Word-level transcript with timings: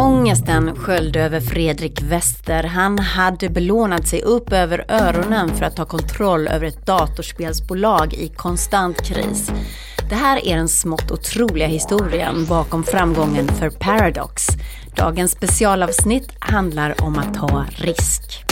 Ångesten 0.00 0.76
sköljde 0.76 1.20
över 1.20 1.40
Fredrik 1.40 2.02
Wester. 2.02 2.62
Han 2.62 2.98
hade 2.98 3.48
belånat 3.48 4.08
sig 4.08 4.22
upp 4.22 4.52
över 4.52 4.84
öronen 4.88 5.48
för 5.56 5.64
att 5.64 5.76
ta 5.76 5.84
kontroll 5.84 6.48
över 6.48 6.66
ett 6.66 6.86
datorspelsbolag 6.86 8.14
i 8.14 8.28
konstant 8.28 9.02
kris. 9.02 9.50
Det 10.08 10.14
här 10.14 10.46
är 10.46 10.56
den 10.56 10.68
smått 10.68 11.10
otroliga 11.10 11.66
historien 11.66 12.46
bakom 12.48 12.84
framgången 12.84 13.48
för 13.48 13.70
Paradox. 13.70 14.46
Dagens 14.96 15.32
specialavsnitt 15.32 16.28
handlar 16.38 17.04
om 17.04 17.18
att 17.18 17.34
ta 17.34 17.64
risk. 17.70 18.44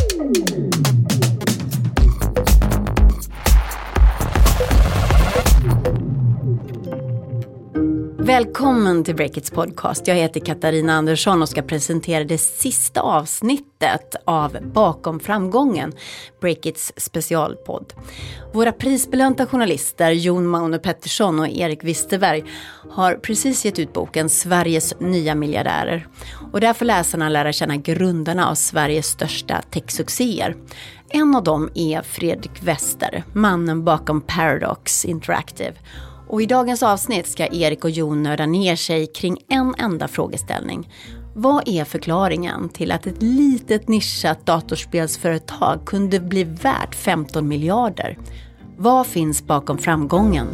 Välkommen 8.23 9.05
till 9.05 9.14
Breakits 9.14 9.50
podcast. 9.50 10.07
Jag 10.07 10.14
heter 10.14 10.41
Katarina 10.41 10.93
Andersson 10.93 11.43
och 11.43 11.49
ska 11.49 11.63
presentera 11.63 12.25
det 12.25 12.39
sista 12.39 13.00
avsnittet 13.00 14.17
av 14.25 14.57
Bakom 14.63 15.21
framgången, 15.21 15.93
Breakits 16.41 16.93
specialpodd. 16.96 17.93
Våra 18.53 18.72
prisbelönta 18.72 19.46
journalister 19.46 20.11
Jon 20.11 20.46
Mauno 20.46 20.79
Pettersson 20.79 21.39
och 21.39 21.49
Erik 21.49 21.85
Wisterberg 21.85 22.44
har 22.91 23.14
precis 23.14 23.64
gett 23.64 23.79
ut 23.79 23.93
boken 23.93 24.29
Sveriges 24.29 25.00
nya 25.00 25.35
miljardärer. 25.35 26.07
Och 26.52 26.61
där 26.61 26.72
får 26.72 26.85
läsarna 26.85 27.29
lära 27.29 27.52
känna 27.52 27.77
grundarna 27.77 28.50
av 28.50 28.55
Sveriges 28.55 29.07
största 29.07 29.63
techsuccéer. 29.71 30.57
En 31.08 31.35
av 31.35 31.44
dem 31.44 31.71
är 31.75 32.02
Fredrik 32.02 32.62
Wester, 32.62 33.25
mannen 33.33 33.84
bakom 33.84 34.20
Paradox 34.20 35.05
Interactive 35.05 35.75
och 36.30 36.42
i 36.42 36.47
dagens 36.47 36.83
avsnitt 36.83 37.27
ska 37.27 37.47
Erik 37.47 37.84
och 37.84 37.91
Jon 37.91 38.22
nörda 38.22 38.47
ner 38.47 38.77
sig 38.77 39.06
kring 39.06 39.36
en 39.48 39.75
enda 39.78 40.08
frågeställning. 40.08 40.88
Vad 41.34 41.69
är 41.69 41.84
förklaringen 41.84 42.69
till 42.69 42.92
att 42.92 43.06
ett 43.06 43.22
litet 43.22 43.88
nischat 43.88 44.46
datorspelsföretag 44.46 45.86
kunde 45.86 46.20
bli 46.20 46.44
värt 46.44 46.94
15 46.94 47.48
miljarder? 47.48 48.18
Vad 48.77 49.06
finns 49.06 49.46
bakom 49.46 49.78
framgången? 49.78 50.46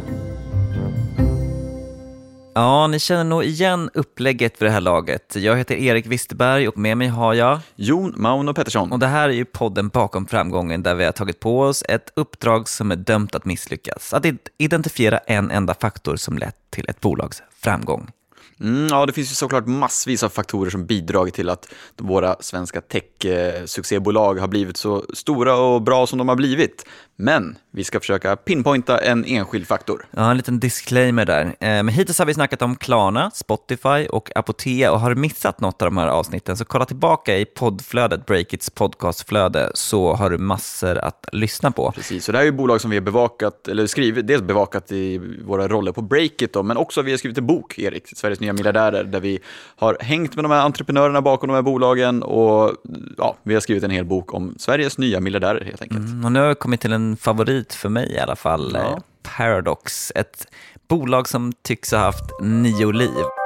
Ja, 2.57 2.87
ni 2.87 2.99
känner 2.99 3.23
nog 3.23 3.43
igen 3.43 3.89
upplägget 3.93 4.57
för 4.57 4.65
det 4.65 4.71
här 4.71 4.81
laget. 4.81 5.35
Jag 5.35 5.57
heter 5.57 5.75
Erik 5.75 6.05
Wisterberg 6.05 6.67
och 6.67 6.77
med 6.77 6.97
mig 6.97 7.07
har 7.07 7.33
jag 7.33 7.59
Jon 7.75 8.13
Mauno 8.17 8.53
Pettersson. 8.53 8.91
Och 8.91 8.99
det 8.99 9.07
här 9.07 9.29
är 9.29 9.33
ju 9.33 9.45
podden 9.45 9.89
bakom 9.89 10.27
framgången 10.27 10.83
där 10.83 10.95
vi 10.95 11.05
har 11.05 11.11
tagit 11.11 11.39
på 11.39 11.61
oss 11.61 11.83
ett 11.89 12.11
uppdrag 12.15 12.69
som 12.69 12.91
är 12.91 12.95
dömt 12.95 13.35
att 13.35 13.45
misslyckas. 13.45 14.13
Att 14.13 14.25
identifiera 14.57 15.17
en 15.17 15.51
enda 15.51 15.73
faktor 15.73 16.15
som 16.15 16.37
lett 16.37 16.55
till 16.69 16.89
ett 16.89 17.01
bolags 17.01 17.43
framgång. 17.59 18.11
Mm, 18.59 18.87
ja, 18.87 19.05
det 19.05 19.13
finns 19.13 19.31
ju 19.31 19.35
såklart 19.35 19.65
massvis 19.67 20.23
av 20.23 20.29
faktorer 20.29 20.69
som 20.69 20.85
bidragit 20.85 21.33
till 21.33 21.49
att 21.49 21.67
våra 21.97 22.35
svenska 22.39 22.81
tech-succébolag 22.81 24.39
har 24.39 24.47
blivit 24.47 24.77
så 24.77 25.05
stora 25.13 25.55
och 25.55 25.81
bra 25.81 26.07
som 26.07 26.17
de 26.17 26.29
har 26.29 26.35
blivit. 26.35 26.85
Men 27.19 27.57
vi 27.71 27.83
ska 27.83 27.99
försöka 27.99 28.35
pinpointa 28.35 28.97
en 28.97 29.25
enskild 29.25 29.67
faktor. 29.67 30.05
Ja, 30.11 30.31
en 30.31 30.37
liten 30.37 30.59
disclaimer 30.59 31.25
där. 31.25 31.45
Eh, 31.45 31.53
men 31.59 31.87
hittills 31.87 32.19
har 32.19 32.25
vi 32.25 32.33
snackat 32.33 32.61
om 32.61 32.75
Klarna, 32.75 33.31
Spotify 33.31 34.07
och 34.09 34.37
Apotea 34.37 34.91
och 34.91 34.99
har 34.99 35.09
du 35.09 35.15
missat 35.15 35.61
något 35.61 35.81
av 35.81 35.85
de 35.85 35.97
här 35.97 36.07
avsnitten 36.07 36.57
så 36.57 36.65
kolla 36.65 36.85
tillbaka 36.85 37.37
i 37.37 37.45
poddflödet, 37.45 38.25
Breakits 38.25 38.69
podcastflöde, 38.69 39.71
så 39.73 40.13
har 40.13 40.29
du 40.29 40.37
massor 40.37 40.97
att 40.97 41.25
lyssna 41.31 41.71
på. 41.71 41.91
Precis, 41.91 42.29
och 42.29 42.33
det 42.33 42.39
här 42.39 42.45
är 42.45 42.51
bolag 42.51 42.81
som 42.81 42.89
vi 42.89 42.97
har 42.97 43.01
bevakat, 43.03 43.67
eller 43.67 43.87
skrivit, 43.87 44.27
dels 44.27 44.41
bevakat 44.41 44.91
i 44.91 45.17
våra 45.45 45.67
roller 45.67 45.91
på 45.91 46.01
Breakit, 46.01 46.53
då, 46.53 46.63
men 46.63 46.77
också 46.77 47.01
vi 47.01 47.11
har 47.11 47.17
skrivit 47.17 47.37
en 47.37 47.47
bok, 47.47 47.79
Erik, 47.79 48.17
Sveriges 48.17 48.39
nya 48.47 48.53
miljardärer, 48.53 49.03
där 49.03 49.19
vi 49.19 49.39
har 49.75 49.97
hängt 49.99 50.35
med 50.35 50.45
de 50.45 50.51
här 50.51 50.61
entreprenörerna 50.61 51.21
bakom 51.21 51.47
de 51.47 51.53
här 51.53 51.61
bolagen 51.61 52.23
och 52.23 52.73
ja, 53.17 53.35
vi 53.43 53.53
har 53.53 53.61
skrivit 53.61 53.83
en 53.83 53.91
hel 53.91 54.05
bok 54.05 54.33
om 54.33 54.55
Sveriges 54.57 54.97
nya 54.97 55.19
miljardärer 55.19 55.65
helt 55.65 55.81
enkelt. 55.81 55.99
Mm, 55.99 56.25
och 56.25 56.31
nu 56.31 56.39
har 56.39 56.47
vi 56.47 56.55
kommit 56.55 56.81
till 56.81 56.93
en 56.93 57.17
favorit 57.17 57.73
för 57.73 57.89
mig 57.89 58.11
i 58.11 58.19
alla 58.19 58.35
fall, 58.35 58.71
ja. 58.73 58.79
Eh, 58.79 58.97
Paradox. 59.37 60.11
Ett 60.15 60.47
bolag 60.87 61.27
som 61.27 61.53
tycks 61.61 61.91
ha 61.91 61.99
haft 61.99 62.31
nio 62.41 62.91
liv. 62.91 63.36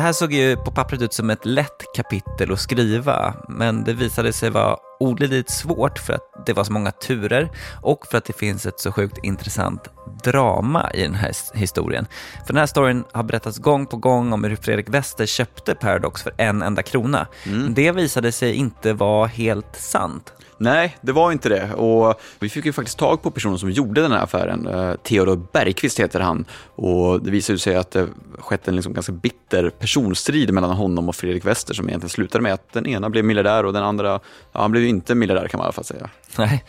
Det 0.00 0.04
här 0.04 0.12
såg 0.12 0.32
ju 0.32 0.56
på 0.56 0.70
pappret 0.70 1.02
ut 1.02 1.12
som 1.12 1.30
ett 1.30 1.44
lätt 1.46 1.84
kapitel 1.96 2.52
att 2.52 2.60
skriva, 2.60 3.34
men 3.48 3.84
det 3.84 3.92
visade 3.92 4.32
sig 4.32 4.50
vara 4.50 4.76
olidligt 5.00 5.50
svårt 5.50 5.98
för 5.98 6.12
att 6.12 6.46
det 6.46 6.52
var 6.52 6.64
så 6.64 6.72
många 6.72 6.90
turer 6.90 7.50
och 7.82 8.06
för 8.06 8.18
att 8.18 8.24
det 8.24 8.32
finns 8.32 8.66
ett 8.66 8.80
så 8.80 8.92
sjukt 8.92 9.18
intressant 9.22 9.88
drama 10.24 10.90
i 10.94 11.02
den 11.02 11.14
här 11.14 11.32
historien. 11.54 12.06
För 12.46 12.52
den 12.52 12.56
här 12.56 12.66
storyn 12.66 13.04
har 13.12 13.22
berättats 13.22 13.58
gång 13.58 13.86
på 13.86 13.96
gång 13.96 14.32
om 14.32 14.44
hur 14.44 14.56
Fredrik 14.56 14.88
Wester 14.88 15.26
köpte 15.26 15.74
Paradox 15.74 16.22
för 16.22 16.32
en 16.36 16.62
enda 16.62 16.82
krona. 16.82 17.26
Mm. 17.46 17.74
Det 17.74 17.92
visade 17.92 18.32
sig 18.32 18.54
inte 18.54 18.92
vara 18.92 19.26
helt 19.26 19.76
sant. 19.76 20.32
Nej, 20.60 20.96
det 21.00 21.12
var 21.12 21.32
inte 21.32 21.48
det. 21.48 21.72
Och 21.74 22.20
vi 22.38 22.48
fick 22.48 22.64
ju 22.64 22.72
faktiskt 22.72 22.98
tag 22.98 23.22
på 23.22 23.30
personen 23.30 23.58
som 23.58 23.70
gjorde 23.70 24.02
den 24.02 24.12
här 24.12 24.22
affären. 24.22 24.66
Eh, 24.66 24.94
Theodor 24.94 25.46
Bergqvist 25.52 26.00
heter 26.00 26.20
han. 26.20 26.44
Och 26.74 27.22
det 27.22 27.30
visade 27.30 27.58
sig 27.58 27.76
att 27.76 27.90
det 27.90 28.06
skett 28.38 28.68
en 28.68 28.76
liksom 28.76 28.92
ganska 28.92 29.12
bitter 29.12 29.70
personstrid 29.70 30.54
mellan 30.54 30.70
honom 30.70 31.08
och 31.08 31.16
Fredrik 31.16 31.44
Wester 31.44 31.74
som 31.74 31.88
egentligen 31.88 32.10
slutade 32.10 32.42
med 32.42 32.52
att 32.52 32.72
den 32.72 32.86
ena 32.86 33.10
blev 33.10 33.24
miljardär 33.24 33.66
och 33.66 33.72
den 33.72 33.82
andra, 33.82 34.20
ja, 34.52 34.60
han 34.60 34.70
blev 34.70 34.82
ju 34.82 34.88
inte 34.88 35.14
miljardär 35.14 35.48
kan 35.48 35.58
man 35.58 35.64
i 35.64 35.66
alla 35.66 35.72
fall 35.72 35.84
säga. 35.84 36.10
Nej, 36.38 36.64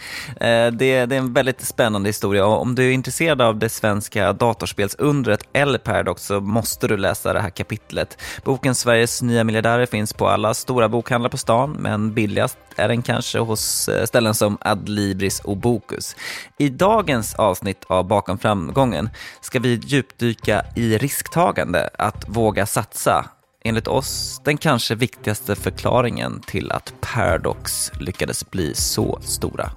det 0.72 0.92
det, 0.92 1.06
det 1.06 1.16
är 1.16 1.20
en 1.20 1.34
väldigt 1.34 1.62
spännande 1.62 2.10
historia 2.10 2.46
och 2.46 2.62
om 2.62 2.76
du 2.76 2.88
är 2.88 2.92
intresserad 2.92 3.42
av 3.42 3.58
det 3.58 3.70
svenska 3.70 4.34
datorspelsundret 4.34 5.44
eller 5.54 5.80
Paradox 5.80 6.26
så 6.26 6.40
måste 6.40 6.88
du 6.88 6.98
läsa 6.98 7.34
det 7.34 7.40
här 7.40 7.50
kapitlet. 7.50 8.18
Boken 8.44 8.76
Sveriges 8.76 9.22
nya 9.22 9.44
miljardärer 9.44 9.86
finns 9.86 10.14
på 10.14 10.28
alla 10.28 10.54
stora 10.54 10.90
bokhandlar 10.90 11.30
på 11.30 11.38
stan, 11.38 11.78
men 11.80 12.14
billigast 12.14 12.58
är 12.76 12.88
den 12.88 13.02
kanske 13.02 13.40
hos 13.40 13.81
eh, 13.90 14.06
ställen 14.06 14.34
som 14.34 14.58
Adlibris 14.62 15.40
och 15.40 15.58
Bokus. 15.58 16.16
I 16.58 16.70
dagens 16.70 17.36
avsnitt 17.36 17.84
av 17.88 18.08
Bakom 18.08 18.38
framgången 18.38 19.10
ska 19.42 19.60
vi 19.60 19.80
djupdyka 19.84 20.66
i 20.76 20.98
risktagande, 20.98 21.90
att 21.98 22.26
våga 22.28 22.66
satsa 22.66 23.26
enligt 23.64 23.88
oss 23.88 24.42
den 24.44 24.58
kanske 24.58 24.96
viktigaste 24.96 25.56
förklaringen 25.56 26.42
till 26.48 26.72
att 26.72 26.94
Paradox 27.02 27.92
lyckades 28.00 28.52
bli 28.52 28.76
så 28.76 29.20
stora. 29.22 29.72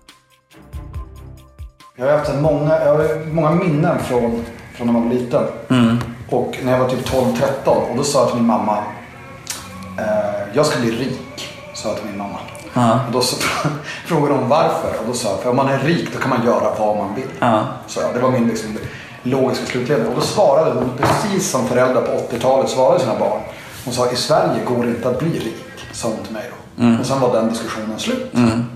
Jag 1.96 2.06
har 2.06 2.18
haft 2.18 2.34
många, 2.40 2.84
jag 2.84 2.94
har 2.94 3.26
många 3.26 3.50
minnen 3.50 3.98
från, 3.98 4.44
från 4.74 4.86
när 4.86 4.94
man 4.94 5.08
var 5.08 5.14
liten. 5.14 5.44
Mm. 5.70 5.96
Och 6.30 6.58
när 6.64 6.72
jag 6.72 6.78
var 6.78 6.88
typ 6.88 7.06
12-13 7.06 7.66
och 7.66 7.96
då 7.96 8.04
sa 8.04 8.20
jag 8.20 8.28
till 8.28 8.36
min 8.36 8.46
mamma 8.46 8.78
eh, 9.98 10.54
Jag 10.54 10.66
ska 10.66 10.80
bli 10.80 10.90
rik, 10.90 11.48
sa 11.74 11.88
jag 11.88 11.98
till 11.98 12.06
min 12.06 12.18
mamma. 12.18 12.38
Och 13.06 13.12
då 13.12 13.20
så, 13.20 13.36
frågade 14.06 14.34
hon 14.34 14.48
varför 14.48 14.98
och 15.00 15.06
då 15.06 15.12
sa 15.12 15.30
jag 15.30 15.40
för 15.40 15.50
om 15.50 15.56
man 15.56 15.68
är 15.68 15.78
rik 15.78 16.08
då 16.12 16.18
kan 16.18 16.30
man 16.30 16.46
göra 16.46 16.74
vad 16.78 16.96
man 16.96 17.14
vill. 17.14 17.28
Uh-huh. 17.40 17.64
Så 17.86 18.00
det 18.14 18.20
var 18.20 18.30
min 18.30 18.48
liksom, 18.48 18.78
logiska 19.22 19.66
slutledning. 19.66 20.08
Och 20.08 20.14
då 20.14 20.20
svarade 20.20 20.70
hon 20.70 20.90
precis 20.98 21.50
som 21.50 21.68
föräldrar 21.68 22.02
på 22.02 22.34
80-talet 22.34 22.70
svarade 22.70 23.00
sina 23.00 23.18
barn. 23.18 23.40
Hon 23.84 23.94
sa 23.94 24.10
i 24.10 24.16
Sverige 24.16 24.64
går 24.64 24.84
det 24.84 24.90
inte 24.90 25.08
att 25.08 25.18
bli 25.18 25.38
rik, 25.38 25.86
sa 25.92 26.08
hon 26.08 26.24
till 26.24 26.32
mig 26.32 26.50
då. 26.50 26.82
Mm. 26.82 27.00
Och 27.00 27.06
sen 27.06 27.20
var 27.20 27.32
den 27.32 27.48
diskussionen 27.48 27.98
slut. 27.98 28.34
Mm. 28.34 28.66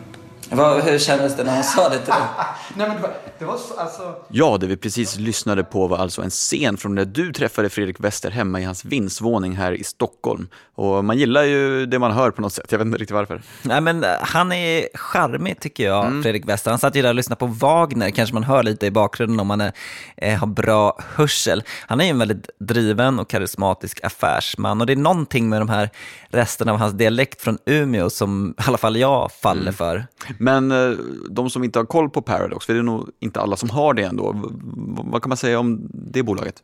hur 0.85 0.99
kändes 0.99 1.37
det 1.37 1.45
när 1.45 1.55
hon 1.55 1.65
sa 1.65 1.89
det 1.89 1.99
till 1.99 2.07
dig? 2.07 2.23
Nej, 2.75 2.89
men 2.89 2.97
det 2.97 3.03
var, 3.03 3.11
det 3.39 3.45
var 3.45 3.57
så, 3.57 3.75
alltså... 3.75 4.15
Ja, 4.29 4.59
det 4.61 4.67
vi 4.67 4.77
precis 4.77 5.17
lyssnade 5.17 5.65
på 5.65 5.87
var 5.87 5.99
alltså 5.99 6.23
en 6.23 6.31
scen 6.31 6.77
från 6.77 6.95
när 6.95 7.05
du 7.05 7.33
träffade 7.33 7.69
Fredrik 7.69 8.01
Wester 8.01 8.31
hemma 8.31 8.61
i 8.61 8.65
hans 8.65 8.85
vindsvåning 8.85 9.57
här 9.57 9.73
i 9.73 9.85
Stockholm. 9.85 10.49
Och 10.75 11.05
man 11.05 11.19
gillar 11.19 11.43
ju 11.43 11.87
det 11.87 11.99
man 11.99 12.13
hör 12.13 12.31
på 12.31 12.43
något 12.43 12.53
sätt, 12.53 12.67
jag 12.73 12.79
vet 12.79 12.87
inte 12.87 12.99
riktigt 12.99 13.15
varför. 13.15 13.43
Nej, 13.63 13.81
men 13.81 14.05
eh, 14.05 14.11
han 14.21 14.53
är 14.53 14.89
charmig 14.95 15.61
tycker 15.61 15.85
jag, 15.85 16.07
mm. 16.07 16.23
Fredrik 16.23 16.49
Wester. 16.49 16.71
Han 16.71 16.79
satt 16.79 16.97
ju 16.97 17.03
där 17.03 17.09
och 17.09 17.15
lyssnade 17.15 17.39
på 17.39 17.47
Wagner, 17.47 18.11
kanske 18.11 18.35
man 18.35 18.45
hör 18.45 18.63
lite 18.63 18.87
i 18.87 18.91
bakgrunden 18.91 19.41
om 19.41 19.47
man 19.47 19.61
är, 19.61 19.73
eh, 20.17 20.39
har 20.39 20.47
bra 20.47 20.99
hörsel. 21.15 21.63
Han 21.87 22.01
är 22.01 22.05
ju 22.05 22.11
en 22.11 22.19
väldigt 22.19 22.51
driven 22.61 23.19
och 23.19 23.31
karismatisk 23.31 24.05
affärsman 24.05 24.81
och 24.81 24.87
det 24.87 24.93
är 24.93 24.97
någonting 24.97 25.49
med 25.49 25.61
de 25.61 25.69
här 25.69 25.91
resterna 26.29 26.73
av 26.73 26.79
hans 26.79 26.93
dialekt 26.93 27.41
från 27.41 27.59
Umeå 27.67 28.11
som 28.11 28.55
i 28.59 28.63
alla 28.67 28.79
fall 28.79 28.97
jag 28.97 29.33
faller 29.33 29.63
mm. 29.63 29.75
för. 29.75 30.07
Men 30.39 30.73
eh, 30.73 30.97
de 31.31 31.51
som 31.51 31.65
inte 31.65 31.79
har 31.79 31.87
koll 31.87 32.11
på 32.11 32.23
Paradox, 32.23 32.67
för 32.67 32.73
det 32.73 32.79
är 32.79 32.83
nog 32.83 33.11
inte 33.29 33.41
alla 33.41 33.57
som 33.57 33.71
har 33.71 33.95
det 33.95 34.03
ändå. 34.03 34.35
Vad 35.05 35.23
kan 35.23 35.29
man 35.29 35.37
säga 35.37 35.59
om 35.59 35.89
det 35.93 36.23
bolaget? 36.23 36.63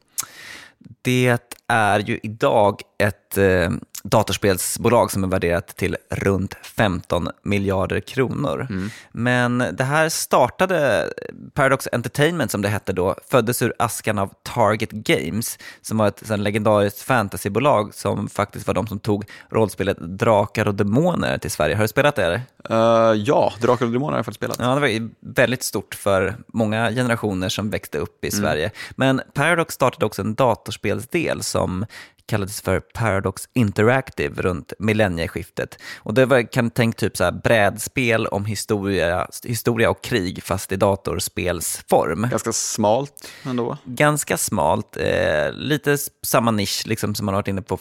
Det 1.02 1.38
är 1.66 1.98
ju 2.00 2.20
idag 2.22 2.80
ett 2.98 3.38
eh, 3.38 3.70
datorspelsbolag 4.08 5.10
som 5.10 5.24
är 5.24 5.28
värderat 5.28 5.76
till 5.76 5.96
runt 6.10 6.54
15 6.62 7.28
miljarder 7.42 8.00
kronor. 8.00 8.66
Mm. 8.70 8.90
Men 9.12 9.58
det 9.58 9.84
här 9.84 10.08
startade, 10.08 11.08
Paradox 11.54 11.88
Entertainment 11.92 12.50
som 12.50 12.62
det 12.62 12.68
hette 12.68 12.92
då, 12.92 13.14
föddes 13.30 13.62
ur 13.62 13.74
askan 13.78 14.18
av 14.18 14.32
Target 14.42 14.90
Games, 14.90 15.58
som 15.82 15.98
var 15.98 16.08
ett 16.08 16.38
legendariskt 16.38 17.02
fantasybolag 17.02 17.94
som 17.94 18.28
faktiskt 18.28 18.66
var 18.66 18.74
de 18.74 18.86
som 18.86 18.98
tog 18.98 19.24
rollspelet 19.50 19.98
Drakar 20.00 20.68
och 20.68 20.74
Demoner 20.74 21.38
till 21.38 21.50
Sverige. 21.50 21.74
Har 21.76 21.82
du 21.82 21.88
spelat 21.88 22.16
det? 22.16 22.42
Uh, 22.70 22.76
ja, 23.16 23.52
Drakar 23.60 23.86
och 23.86 23.92
Demoner 23.92 24.10
har 24.10 24.18
jag 24.18 24.24
faktiskt 24.24 24.38
spelat. 24.38 24.58
Ja, 24.60 24.74
det 24.74 24.80
var 24.80 25.10
väldigt 25.20 25.62
stort 25.62 25.94
för 25.94 26.36
många 26.46 26.90
generationer 26.90 27.48
som 27.48 27.70
växte 27.70 27.98
upp 27.98 28.24
i 28.24 28.28
mm. 28.28 28.40
Sverige. 28.40 28.70
Men 28.90 29.20
Paradox 29.34 29.74
startade 29.74 30.06
också 30.06 30.22
en 30.22 30.34
datorspelsdel 30.34 31.42
som 31.42 31.86
kallades 32.26 32.60
för 32.60 32.80
Paradox 32.80 33.48
Interactive 33.52 34.42
runt 34.42 34.72
millennieskiftet. 34.78 35.78
Och 35.98 36.14
det 36.14 36.26
var, 36.26 36.52
kan 36.52 36.70
tänka 36.70 36.96
typ 36.96 37.16
så 37.16 37.24
här 37.24 37.32
brädspel 37.32 38.26
om 38.26 38.44
historia, 38.44 39.28
historia 39.44 39.90
och 39.90 40.02
krig 40.02 40.42
fast 40.42 40.72
i 40.72 40.76
datorspelsform. 40.76 42.28
Ganska 42.30 42.52
smalt 42.52 43.28
ändå. 43.44 43.78
Ganska 43.84 44.36
smalt, 44.36 44.96
eh, 44.96 45.52
lite 45.52 45.98
samma 46.22 46.50
nisch 46.50 46.82
liksom, 46.86 47.14
som 47.14 47.26
man 47.26 47.34
har 47.34 47.42
varit 47.42 47.48
inne 47.48 47.62
på 47.62 47.78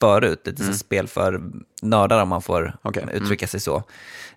förut, 0.00 0.40
lite 0.44 0.62
mm. 0.62 0.74
spel 0.74 1.08
för 1.08 1.42
nördar 1.82 2.22
om 2.22 2.28
man 2.28 2.42
får 2.42 2.76
okay. 2.82 3.02
Mm. 3.02 3.14
uttrycka 3.14 3.44
mm. 3.44 3.48
sig 3.48 3.60
så. 3.60 3.76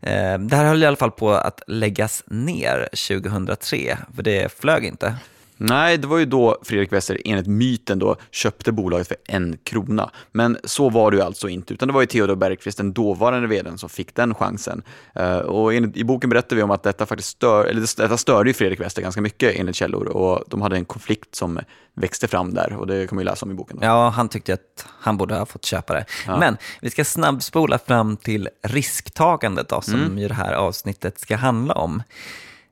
Eh, 0.01 0.39
det 0.39 0.55
här 0.55 0.65
höll 0.65 0.83
i 0.83 0.85
alla 0.85 0.97
fall 0.97 1.11
på 1.11 1.31
att 1.31 1.61
läggas 1.67 2.23
ner 2.27 2.89
2003, 3.07 3.97
för 4.15 4.23
det 4.23 4.51
flög 4.59 4.85
inte. 4.85 5.15
Nej, 5.57 5.97
det 5.97 6.07
var 6.07 6.17
ju 6.17 6.25
då 6.25 6.57
Fredrik 6.63 6.93
Wester 6.93 7.21
enligt 7.25 7.47
myten 7.47 7.99
då 7.99 8.15
köpte 8.31 8.71
bolaget 8.71 9.07
för 9.07 9.17
en 9.25 9.57
krona. 9.63 10.11
Men 10.31 10.57
så 10.63 10.89
var 10.89 11.11
det 11.11 11.17
ju 11.17 11.23
alltså 11.23 11.49
inte, 11.49 11.73
utan 11.73 11.87
det 11.87 11.93
var 11.93 12.01
ju 12.01 12.07
Theodor 12.07 12.35
Bergqvist, 12.35 12.77
den 12.77 12.93
dåvarande 12.93 13.47
vdn, 13.47 13.77
som 13.77 13.89
fick 13.89 14.15
den 14.15 14.35
chansen. 14.35 14.81
Uh, 15.19 15.37
och 15.37 15.73
enligt, 15.73 15.97
i 15.97 16.03
boken 16.03 16.29
berättar 16.29 16.55
vi 16.55 16.63
om 16.63 16.71
att 16.71 16.83
detta 16.83 17.05
faktiskt 17.05 17.29
stör, 17.29 17.65
eller 17.65 17.81
detta 17.81 18.17
störde 18.17 18.49
ju 18.49 18.53
Fredrik 18.53 18.79
Wester 18.79 19.01
ganska 19.01 19.21
mycket 19.21 19.55
enligt 19.55 19.75
källor 19.75 20.07
och 20.07 20.43
de 20.47 20.61
hade 20.61 20.75
en 20.75 20.85
konflikt 20.85 21.35
som 21.35 21.59
växte 21.93 22.27
fram 22.27 22.53
där 22.53 22.73
och 22.73 22.87
det 22.87 23.07
kan 23.07 23.15
man 23.15 23.23
ju 23.23 23.29
läsa 23.29 23.45
om 23.45 23.51
i 23.51 23.55
boken. 23.55 23.77
Då. 23.79 23.85
Ja, 23.85 24.09
han 24.09 24.29
tyckte 24.29 24.53
att 24.53 24.85
han 24.99 25.17
borde 25.17 25.35
ha 25.35 25.45
fått 25.45 25.65
köpa 25.65 25.93
det. 25.93 26.05
Ja. 26.27 26.39
Men 26.39 26.57
vi 26.81 26.89
ska 26.89 27.05
snabbspola 27.05 27.77
fram 27.77 28.17
till 28.17 28.49
risktagandet 28.63 29.69
då, 29.69 29.81
som 29.81 29.93
mm. 29.93 30.17
ju 30.17 30.27
det 30.27 30.33
här 30.33 30.53
avsnittet 30.53 31.19
ska 31.19 31.35
handla 31.35 31.73
om. 31.73 32.03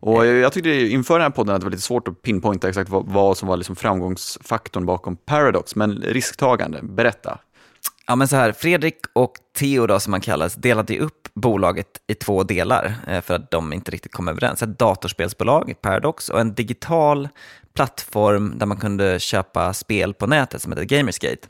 Och 0.06 0.26
jag 0.26 0.54
tyckte 0.54 0.70
inför 0.70 1.14
den 1.14 1.22
här 1.22 1.30
podden 1.30 1.56
att 1.56 1.62
det 1.62 1.66
var 1.66 1.72
lite 1.72 1.84
svårt 1.84 2.08
att 2.08 2.22
pinpointa 2.22 2.70
exakt 2.70 2.90
vad, 2.90 3.06
vad 3.08 3.38
som 3.38 3.48
var 3.48 3.58
liksom 3.58 3.76
framgångsfaktorn 3.76 4.86
bakom 4.86 5.16
Paradox, 5.16 5.76
men 5.76 6.02
risktagande, 6.02 6.80
berätta. 6.84 7.40
Ja, 8.08 8.16
men 8.16 8.28
så 8.28 8.36
här, 8.36 8.52
Fredrik 8.52 8.98
och 9.14 9.34
Theo 9.58 9.88
då, 9.88 10.00
som 10.00 10.12
man 10.12 10.22
kallas, 10.22 10.56
delade 10.56 11.00
upp 11.00 11.28
bolaget 11.34 11.88
i 12.08 12.14
två 12.14 12.44
delar 12.44 12.96
eh, 13.08 13.22
för 13.22 13.34
att 13.34 13.52
de 13.52 13.74
inte 13.74 13.92
riktigt 13.92 14.12
kom 14.12 14.28
överens. 14.28 14.64
Ett 14.64 14.80
datorspelsbolag, 14.80 15.74
Paradox, 15.82 16.30
och 16.30 16.40
en 16.40 16.54
digital 16.54 17.30
plattform 17.74 18.54
där 18.58 18.66
man 18.66 18.78
kunde 18.78 19.20
köpa 19.20 19.74
spel 19.74 20.14
på 20.14 20.28
nätet 20.28 20.62
som 20.62 20.72
heter 20.72 20.86
Gamersgate. 20.86 21.48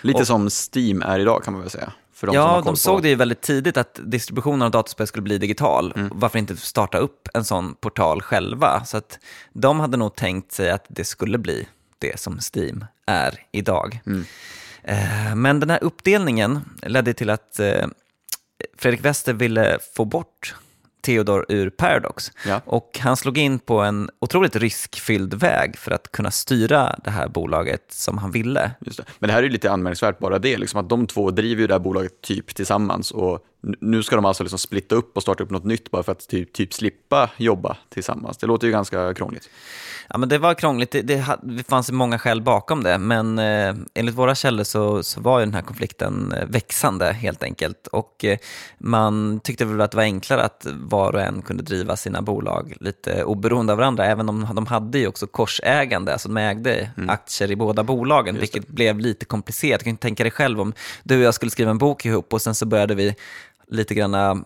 Lite 0.00 0.20
och, 0.20 0.26
som 0.26 0.48
Steam 0.50 1.02
är 1.02 1.18
idag 1.18 1.44
kan 1.44 1.52
man 1.52 1.62
väl 1.62 1.70
säga. 1.70 1.92
De 2.26 2.34
ja, 2.34 2.62
de 2.64 2.76
såg 2.76 3.02
det 3.02 3.08
ju 3.08 3.14
väldigt 3.14 3.40
tidigt 3.40 3.76
att 3.76 4.00
distributionen 4.02 4.62
av 4.62 4.70
dataspel 4.70 5.06
skulle 5.06 5.22
bli 5.22 5.38
digital. 5.38 5.92
Mm. 5.96 6.10
Varför 6.14 6.38
inte 6.38 6.56
starta 6.56 6.98
upp 6.98 7.28
en 7.34 7.44
sån 7.44 7.74
portal 7.74 8.22
själva? 8.22 8.84
Så 8.84 8.96
att 8.96 9.18
de 9.52 9.80
hade 9.80 9.96
nog 9.96 10.14
tänkt 10.14 10.52
sig 10.52 10.70
att 10.70 10.84
det 10.88 11.04
skulle 11.04 11.38
bli 11.38 11.68
det 11.98 12.20
som 12.20 12.38
Steam 12.54 12.84
är 13.06 13.34
idag. 13.52 14.00
Mm. 14.06 14.24
Eh, 14.82 15.34
men 15.34 15.60
den 15.60 15.70
här 15.70 15.84
uppdelningen 15.84 16.60
ledde 16.82 17.12
till 17.12 17.30
att 17.30 17.60
eh, 17.60 17.86
Fredrik 18.78 19.04
Wester 19.04 19.32
ville 19.32 19.78
få 19.96 20.04
bort 20.04 20.54
Theodor 21.00 21.46
ur 21.48 21.70
Paradox. 21.70 22.32
Ja. 22.46 22.60
Och 22.64 22.98
han 23.00 23.16
slog 23.16 23.38
in 23.38 23.58
på 23.58 23.80
en 23.80 24.10
otroligt 24.18 24.56
riskfylld 24.56 25.34
väg 25.34 25.76
för 25.76 25.90
att 25.90 26.12
kunna 26.12 26.30
styra 26.30 26.96
det 27.04 27.10
här 27.10 27.28
bolaget 27.28 27.84
som 27.88 28.18
han 28.18 28.30
ville. 28.30 28.70
Det. 28.80 29.04
Men 29.18 29.28
det 29.28 29.34
här 29.34 29.42
är 29.42 29.48
lite 29.48 29.70
anmärkningsvärt 29.70 30.18
bara 30.18 30.38
det, 30.38 30.58
liksom 30.58 30.80
att 30.80 30.88
de 30.88 31.06
två 31.06 31.30
driver 31.30 31.60
ju 31.60 31.66
det 31.66 31.74
här 31.74 31.78
bolaget 31.78 32.20
typ 32.20 32.54
tillsammans 32.54 33.10
och 33.10 33.46
nu 33.80 34.02
ska 34.02 34.16
de 34.16 34.24
alltså 34.24 34.42
liksom 34.42 34.58
splitta 34.58 34.94
upp 34.94 35.16
och 35.16 35.22
starta 35.22 35.44
upp 35.44 35.50
något 35.50 35.64
nytt 35.64 35.90
bara 35.90 36.02
för 36.02 36.12
att 36.12 36.28
typ, 36.28 36.52
typ 36.52 36.74
slippa 36.74 37.30
jobba 37.36 37.76
tillsammans. 37.88 38.38
Det 38.38 38.46
låter 38.46 38.66
ju 38.66 38.72
ganska 38.72 39.14
krångligt. 39.14 39.50
Ja, 40.12 40.18
men 40.18 40.28
det 40.28 40.38
var 40.38 40.54
krångligt. 40.54 40.90
Det, 40.90 41.02
det, 41.02 41.38
det 41.42 41.62
fanns 41.62 41.90
många 41.90 42.18
skäl 42.18 42.42
bakom 42.42 42.82
det, 42.82 42.98
men 42.98 43.38
eh, 43.38 43.74
enligt 43.94 44.14
våra 44.14 44.34
källor 44.34 44.64
så, 44.64 45.02
så 45.02 45.20
var 45.20 45.38
ju 45.38 45.44
den 45.44 45.54
här 45.54 45.62
konflikten 45.62 46.32
eh, 46.32 46.46
växande 46.46 47.12
helt 47.12 47.42
enkelt. 47.42 47.86
Och 47.86 48.24
eh, 48.24 48.38
man 48.78 49.40
tyckte 49.40 49.64
väl 49.64 49.80
att 49.80 49.90
det 49.90 49.96
var 49.96 50.04
enklare 50.04 50.42
att 50.42 50.66
var 50.70 51.12
och 51.12 51.20
en 51.20 51.42
kunde 51.42 51.62
driva 51.62 51.96
sina 51.96 52.22
bolag 52.22 52.74
lite 52.80 53.24
oberoende 53.24 53.72
av 53.72 53.78
varandra, 53.78 54.06
även 54.06 54.28
om 54.28 54.48
de 54.54 54.66
hade 54.66 54.98
ju 54.98 55.06
också 55.06 55.26
korsägande, 55.26 56.12
alltså 56.12 56.28
de 56.28 56.36
ägde 56.36 56.90
mm. 56.96 57.10
aktier 57.10 57.50
i 57.50 57.56
båda 57.56 57.82
bolagen, 57.82 58.38
vilket 58.38 58.68
blev 58.68 58.98
lite 58.98 59.24
komplicerat. 59.24 59.80
Du 59.80 59.84
kan 59.84 59.96
tänka 59.96 60.24
dig 60.24 60.32
själv 60.32 60.60
om 60.60 60.72
du 61.02 61.16
och 61.16 61.22
jag 61.22 61.34
skulle 61.34 61.50
skriva 61.50 61.70
en 61.70 61.78
bok 61.78 62.04
ihop 62.04 62.32
och 62.32 62.42
sen 62.42 62.54
så 62.54 62.66
började 62.66 62.94
vi 62.94 63.14
lite 63.68 63.94
grann, 63.94 64.14
mm, 64.14 64.44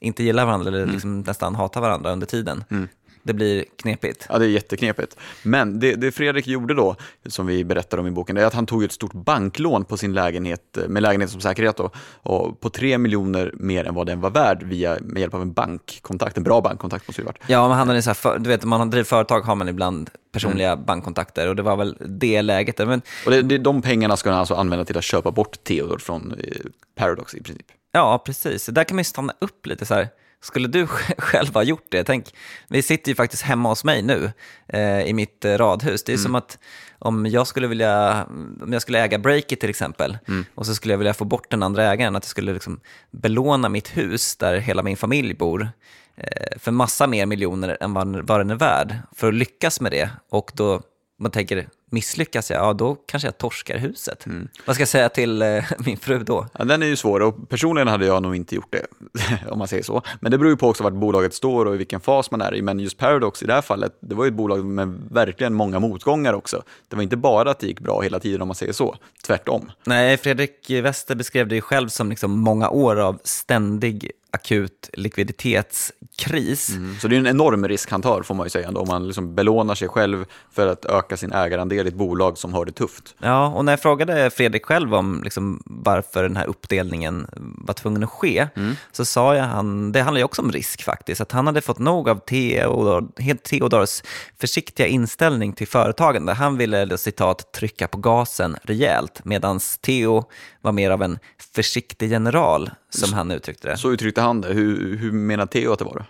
inte 0.00 0.24
gilla 0.24 0.44
varandra 0.44 0.68
eller 0.68 0.82
mm. 0.82 0.92
liksom 0.92 1.20
nästan 1.20 1.54
hata 1.54 1.80
varandra 1.80 2.12
under 2.12 2.26
tiden. 2.26 2.64
Mm 2.70 2.88
det 3.22 3.32
blir 3.32 3.64
knepigt. 3.76 4.26
Ja, 4.28 4.38
det 4.38 4.44
är 4.44 4.48
jätteknepigt. 4.48 5.16
Men 5.42 5.80
det, 5.80 5.94
det 5.94 6.12
Fredrik 6.12 6.46
gjorde 6.46 6.74
då, 6.74 6.96
som 7.26 7.46
vi 7.46 7.64
berättar 7.64 7.98
om 7.98 8.06
i 8.06 8.10
boken, 8.10 8.36
det 8.36 8.42
är 8.42 8.46
att 8.46 8.54
han 8.54 8.66
tog 8.66 8.84
ett 8.84 8.92
stort 8.92 9.12
banklån 9.12 9.84
på 9.84 9.96
sin 9.96 10.12
lägenhet, 10.12 10.78
med 10.88 11.02
lägenhet 11.02 11.30
som 11.30 11.40
säkerhet 11.40 11.76
då, 11.76 11.90
och 12.22 12.60
på 12.60 12.70
tre 12.70 12.98
miljoner 12.98 13.52
mer 13.54 13.84
än 13.84 13.94
vad 13.94 14.06
den 14.06 14.20
var 14.20 14.30
värd 14.30 14.62
via, 14.62 14.98
med 15.00 15.20
hjälp 15.20 15.34
av 15.34 15.42
en 15.42 15.52
bankkontakt, 15.52 16.36
en 16.36 16.42
bra 16.42 16.60
bankkontakt 16.60 17.08
måste 17.08 17.22
det 17.22 17.26
varit. 17.26 17.42
Ja, 17.46 17.68
men 17.68 17.78
han 17.78 17.88
hade 17.88 18.02
så 18.02 18.10
här, 18.10 18.38
du 18.38 18.48
vet, 18.48 18.64
man 18.64 18.90
driver 18.90 19.04
företag 19.04 19.40
har 19.40 19.54
man 19.54 19.68
ibland 19.68 20.10
personliga 20.32 20.72
mm. 20.72 20.84
bankkontakter 20.84 21.48
och 21.48 21.56
det 21.56 21.62
var 21.62 21.76
väl 21.76 21.96
det 22.00 22.42
läget. 22.42 22.78
Men... 22.78 23.02
Och 23.24 23.30
det, 23.30 23.42
det, 23.42 23.58
de 23.58 23.82
pengarna 23.82 24.16
ska 24.16 24.30
han 24.30 24.38
alltså 24.38 24.54
använda 24.54 24.84
till 24.84 24.98
att 24.98 25.04
köpa 25.04 25.30
bort 25.30 25.64
Theodor 25.64 25.98
från 25.98 26.32
eh, 26.32 26.54
Paradox 26.96 27.34
i 27.34 27.42
princip. 27.42 27.66
Ja, 27.92 28.22
precis. 28.26 28.66
Där 28.66 28.84
kan 28.84 28.94
man 28.96 29.00
ju 29.00 29.04
stanna 29.04 29.32
upp 29.38 29.66
lite 29.66 29.86
så 29.86 29.94
här 29.94 30.08
skulle 30.40 30.68
du 30.68 30.86
själv 31.18 31.54
ha 31.54 31.62
gjort 31.62 31.86
det? 31.88 32.04
Tänk, 32.04 32.34
vi 32.68 32.82
sitter 32.82 33.10
ju 33.10 33.14
faktiskt 33.14 33.42
hemma 33.42 33.68
hos 33.68 33.84
mig 33.84 34.02
nu 34.02 34.32
eh, 34.68 35.00
i 35.00 35.12
mitt 35.12 35.44
eh, 35.44 35.58
radhus. 35.58 36.04
Det 36.04 36.12
är 36.12 36.14
mm. 36.14 36.24
som 36.24 36.34
att 36.34 36.58
om 36.98 37.26
jag 37.26 37.46
skulle 37.46 37.66
vilja, 37.66 38.26
om 38.62 38.72
jag 38.72 38.82
skulle 38.82 39.00
äga 39.00 39.18
Breakit 39.18 39.60
till 39.60 39.70
exempel 39.70 40.18
mm. 40.28 40.44
och 40.54 40.66
så 40.66 40.74
skulle 40.74 40.94
jag 40.94 40.98
vilja 40.98 41.14
få 41.14 41.24
bort 41.24 41.50
den 41.50 41.62
andra 41.62 41.92
ägaren, 41.92 42.16
att 42.16 42.24
jag 42.24 42.30
skulle 42.30 42.52
liksom 42.52 42.80
belåna 43.10 43.68
mitt 43.68 43.96
hus 43.96 44.36
där 44.36 44.56
hela 44.56 44.82
min 44.82 44.96
familj 44.96 45.34
bor 45.34 45.68
eh, 46.16 46.58
för 46.58 46.70
massa 46.70 47.06
mer 47.06 47.26
miljoner 47.26 47.76
än 47.80 47.94
vad, 47.94 48.26
vad 48.26 48.40
den 48.40 48.50
är 48.50 48.54
värd 48.54 48.96
för 49.12 49.28
att 49.28 49.34
lyckas 49.34 49.80
med 49.80 49.92
det. 49.92 50.10
Och 50.30 50.50
då, 50.54 50.82
man 51.18 51.30
tänker, 51.30 51.68
misslyckas 51.90 52.50
jag, 52.50 52.60
ja 52.60 52.72
då 52.72 52.94
kanske 52.94 53.26
jag 53.28 53.38
torskar 53.38 53.78
huset. 53.78 54.26
Mm. 54.26 54.48
Vad 54.64 54.76
ska 54.76 54.82
jag 54.82 54.88
säga 54.88 55.08
till 55.08 55.42
eh, 55.42 55.64
min 55.78 55.96
fru 55.96 56.18
då? 56.18 56.46
Ja, 56.58 56.64
den 56.64 56.82
är 56.82 56.86
ju 56.86 56.96
svår 56.96 57.20
och 57.20 57.48
personligen 57.48 57.88
hade 57.88 58.06
jag 58.06 58.22
nog 58.22 58.36
inte 58.36 58.54
gjort 58.54 58.72
det, 58.72 58.86
om 59.50 59.58
man 59.58 59.68
säger 59.68 59.82
så. 59.82 60.02
Men 60.20 60.30
det 60.30 60.38
beror 60.38 60.50
ju 60.50 60.56
på 60.56 60.68
också 60.68 60.84
vart 60.84 60.92
bolaget 60.92 61.34
står 61.34 61.66
och 61.66 61.74
i 61.74 61.78
vilken 61.78 62.00
fas 62.00 62.30
man 62.30 62.40
är 62.40 62.54
i. 62.54 62.62
Men 62.62 62.80
just 62.80 62.98
Paradox 62.98 63.42
i 63.42 63.46
det 63.46 63.52
här 63.52 63.62
fallet, 63.62 63.98
det 64.00 64.14
var 64.14 64.24
ju 64.24 64.28
ett 64.28 64.34
bolag 64.34 64.64
med 64.64 65.08
verkligen 65.10 65.54
många 65.54 65.78
motgångar 65.78 66.32
också. 66.32 66.62
Det 66.88 66.96
var 66.96 67.02
inte 67.02 67.16
bara 67.16 67.50
att 67.50 67.58
det 67.58 67.66
gick 67.66 67.80
bra 67.80 68.00
hela 68.00 68.20
tiden 68.20 68.42
om 68.42 68.48
man 68.48 68.54
säger 68.54 68.72
så, 68.72 68.96
tvärtom. 69.26 69.70
Nej, 69.84 70.16
Fredrik 70.16 70.70
Wester 70.70 71.14
beskrev 71.14 71.48
det 71.48 71.54
ju 71.54 71.60
själv 71.60 71.88
som 71.88 72.10
liksom 72.10 72.40
många 72.40 72.70
år 72.70 72.96
av 72.96 73.18
ständig 73.24 74.10
akut 74.30 74.90
likviditetskris. 74.92 76.68
Mm. 76.68 76.96
Så 77.00 77.08
det 77.08 77.16
är 77.16 77.18
en 77.18 77.26
enorm 77.26 77.68
risk 77.68 77.90
han 77.90 78.02
tar 78.02 78.22
får 78.22 78.34
man 78.34 78.46
ju 78.46 78.50
säga 78.50 78.68
om 78.68 78.88
man 78.88 79.06
liksom 79.06 79.34
belånar 79.34 79.74
sig 79.74 79.88
själv 79.88 80.24
för 80.52 80.66
att 80.66 80.84
öka 80.84 81.16
sin 81.16 81.32
ägarandel 81.32 81.86
i 81.86 81.88
ett 81.88 81.94
bolag 81.94 82.38
som 82.38 82.54
har 82.54 82.64
det 82.64 82.72
tufft. 82.72 83.14
Ja, 83.18 83.46
och 83.46 83.64
när 83.64 83.72
jag 83.72 83.80
frågade 83.80 84.30
Fredrik 84.30 84.64
själv 84.64 84.94
om 84.94 85.22
liksom 85.24 85.62
varför 85.66 86.22
den 86.22 86.36
här 86.36 86.46
uppdelningen 86.46 87.26
var 87.58 87.74
tvungen 87.74 88.04
att 88.04 88.10
ske, 88.10 88.48
mm. 88.56 88.76
så 88.92 89.04
sa 89.04 89.34
jag 89.34 89.44
han, 89.44 89.92
det 89.92 90.00
handlar 90.00 90.18
ju 90.18 90.24
också 90.24 90.42
om 90.42 90.52
risk 90.52 90.82
faktiskt, 90.82 91.20
att 91.20 91.32
han 91.32 91.46
hade 91.46 91.60
fått 91.60 91.78
nog 91.78 92.08
av 92.08 92.18
Theodor, 92.18 93.08
Theodors 93.42 94.02
försiktiga 94.40 94.86
inställning 94.86 95.52
till 95.52 95.68
företagande. 95.68 96.32
Han 96.32 96.56
ville, 96.56 96.98
citat, 96.98 97.52
trycka 97.52 97.88
på 97.88 97.98
gasen 97.98 98.56
rejält, 98.62 99.20
medan 99.24 99.60
Theo 99.80 100.24
var 100.60 100.72
mer 100.72 100.90
av 100.90 101.02
en 101.02 101.18
försiktig 101.54 102.10
general, 102.10 102.70
som 102.90 103.12
han 103.12 103.30
uttryckte 103.30 103.68
det. 103.68 103.76
Så 103.76 103.92
uttryckte 103.92 104.20
han 104.20 104.40
det. 104.40 104.48
Hur, 104.48 104.96
hur 104.96 105.12
menar 105.12 105.46
Theo 105.46 105.72
att 105.72 105.78
det 105.78 105.84
var? 105.84 106.04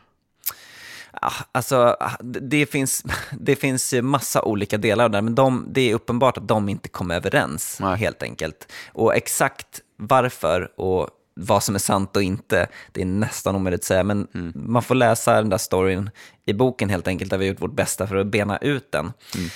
Ja, 1.22 1.32
alltså, 1.52 1.96
det 2.22 2.66
finns, 2.66 3.04
det 3.40 3.56
finns 3.56 3.94
massa 4.02 4.42
olika 4.42 4.78
delar 4.78 5.08
det, 5.08 5.22
men 5.22 5.34
de, 5.34 5.66
det 5.68 5.90
är 5.90 5.94
uppenbart 5.94 6.36
att 6.36 6.48
de 6.48 6.68
inte 6.68 6.88
kom 6.88 7.10
överens, 7.10 7.78
Nej. 7.80 7.96
helt 7.96 8.22
enkelt. 8.22 8.72
Och 8.92 9.16
exakt 9.16 9.80
varför 9.96 10.80
och 10.80 11.08
vad 11.34 11.62
som 11.62 11.74
är 11.74 11.78
sant 11.78 12.16
och 12.16 12.22
inte, 12.22 12.66
det 12.92 13.00
är 13.00 13.06
nästan 13.06 13.56
omöjligt 13.56 13.80
att 13.80 13.84
säga, 13.84 14.02
men 14.02 14.26
mm. 14.34 14.52
man 14.54 14.82
får 14.82 14.94
läsa 14.94 15.34
den 15.34 15.48
där 15.48 15.58
storyn 15.58 16.10
i 16.46 16.52
boken 16.52 16.90
helt 16.90 17.08
enkelt, 17.08 17.30
där 17.30 17.38
vi 17.38 17.44
har 17.44 17.52
gjort 17.52 17.62
vårt 17.62 17.74
bästa 17.74 18.06
för 18.06 18.16
att 18.16 18.26
bena 18.26 18.58
ut 18.58 18.92
den. 18.92 19.12
Mm. 19.36 19.50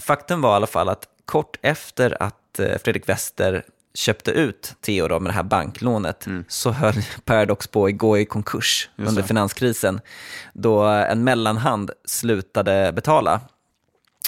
Faktum 0.00 0.40
var 0.40 0.52
i 0.52 0.56
alla 0.56 0.66
fall 0.66 0.88
att 0.88 1.08
kort 1.24 1.56
efter 1.62 2.22
att 2.22 2.58
eh, 2.58 2.78
Fredrik 2.84 3.08
Wester 3.08 3.64
köpte 3.98 4.30
ut 4.30 4.74
Theo 4.80 5.08
då 5.08 5.20
med 5.20 5.30
det 5.30 5.34
här 5.34 5.42
banklånet 5.42 6.26
mm. 6.26 6.44
så 6.48 6.70
höll 6.70 6.94
Paradox 7.24 7.66
på 7.66 7.86
att 7.86 7.98
gå 7.98 8.18
i 8.18 8.24
konkurs 8.24 8.90
under 8.96 9.22
finanskrisen 9.22 10.00
då 10.52 10.82
en 10.84 11.24
mellanhand 11.24 11.90
slutade 12.04 12.92
betala. 12.92 13.40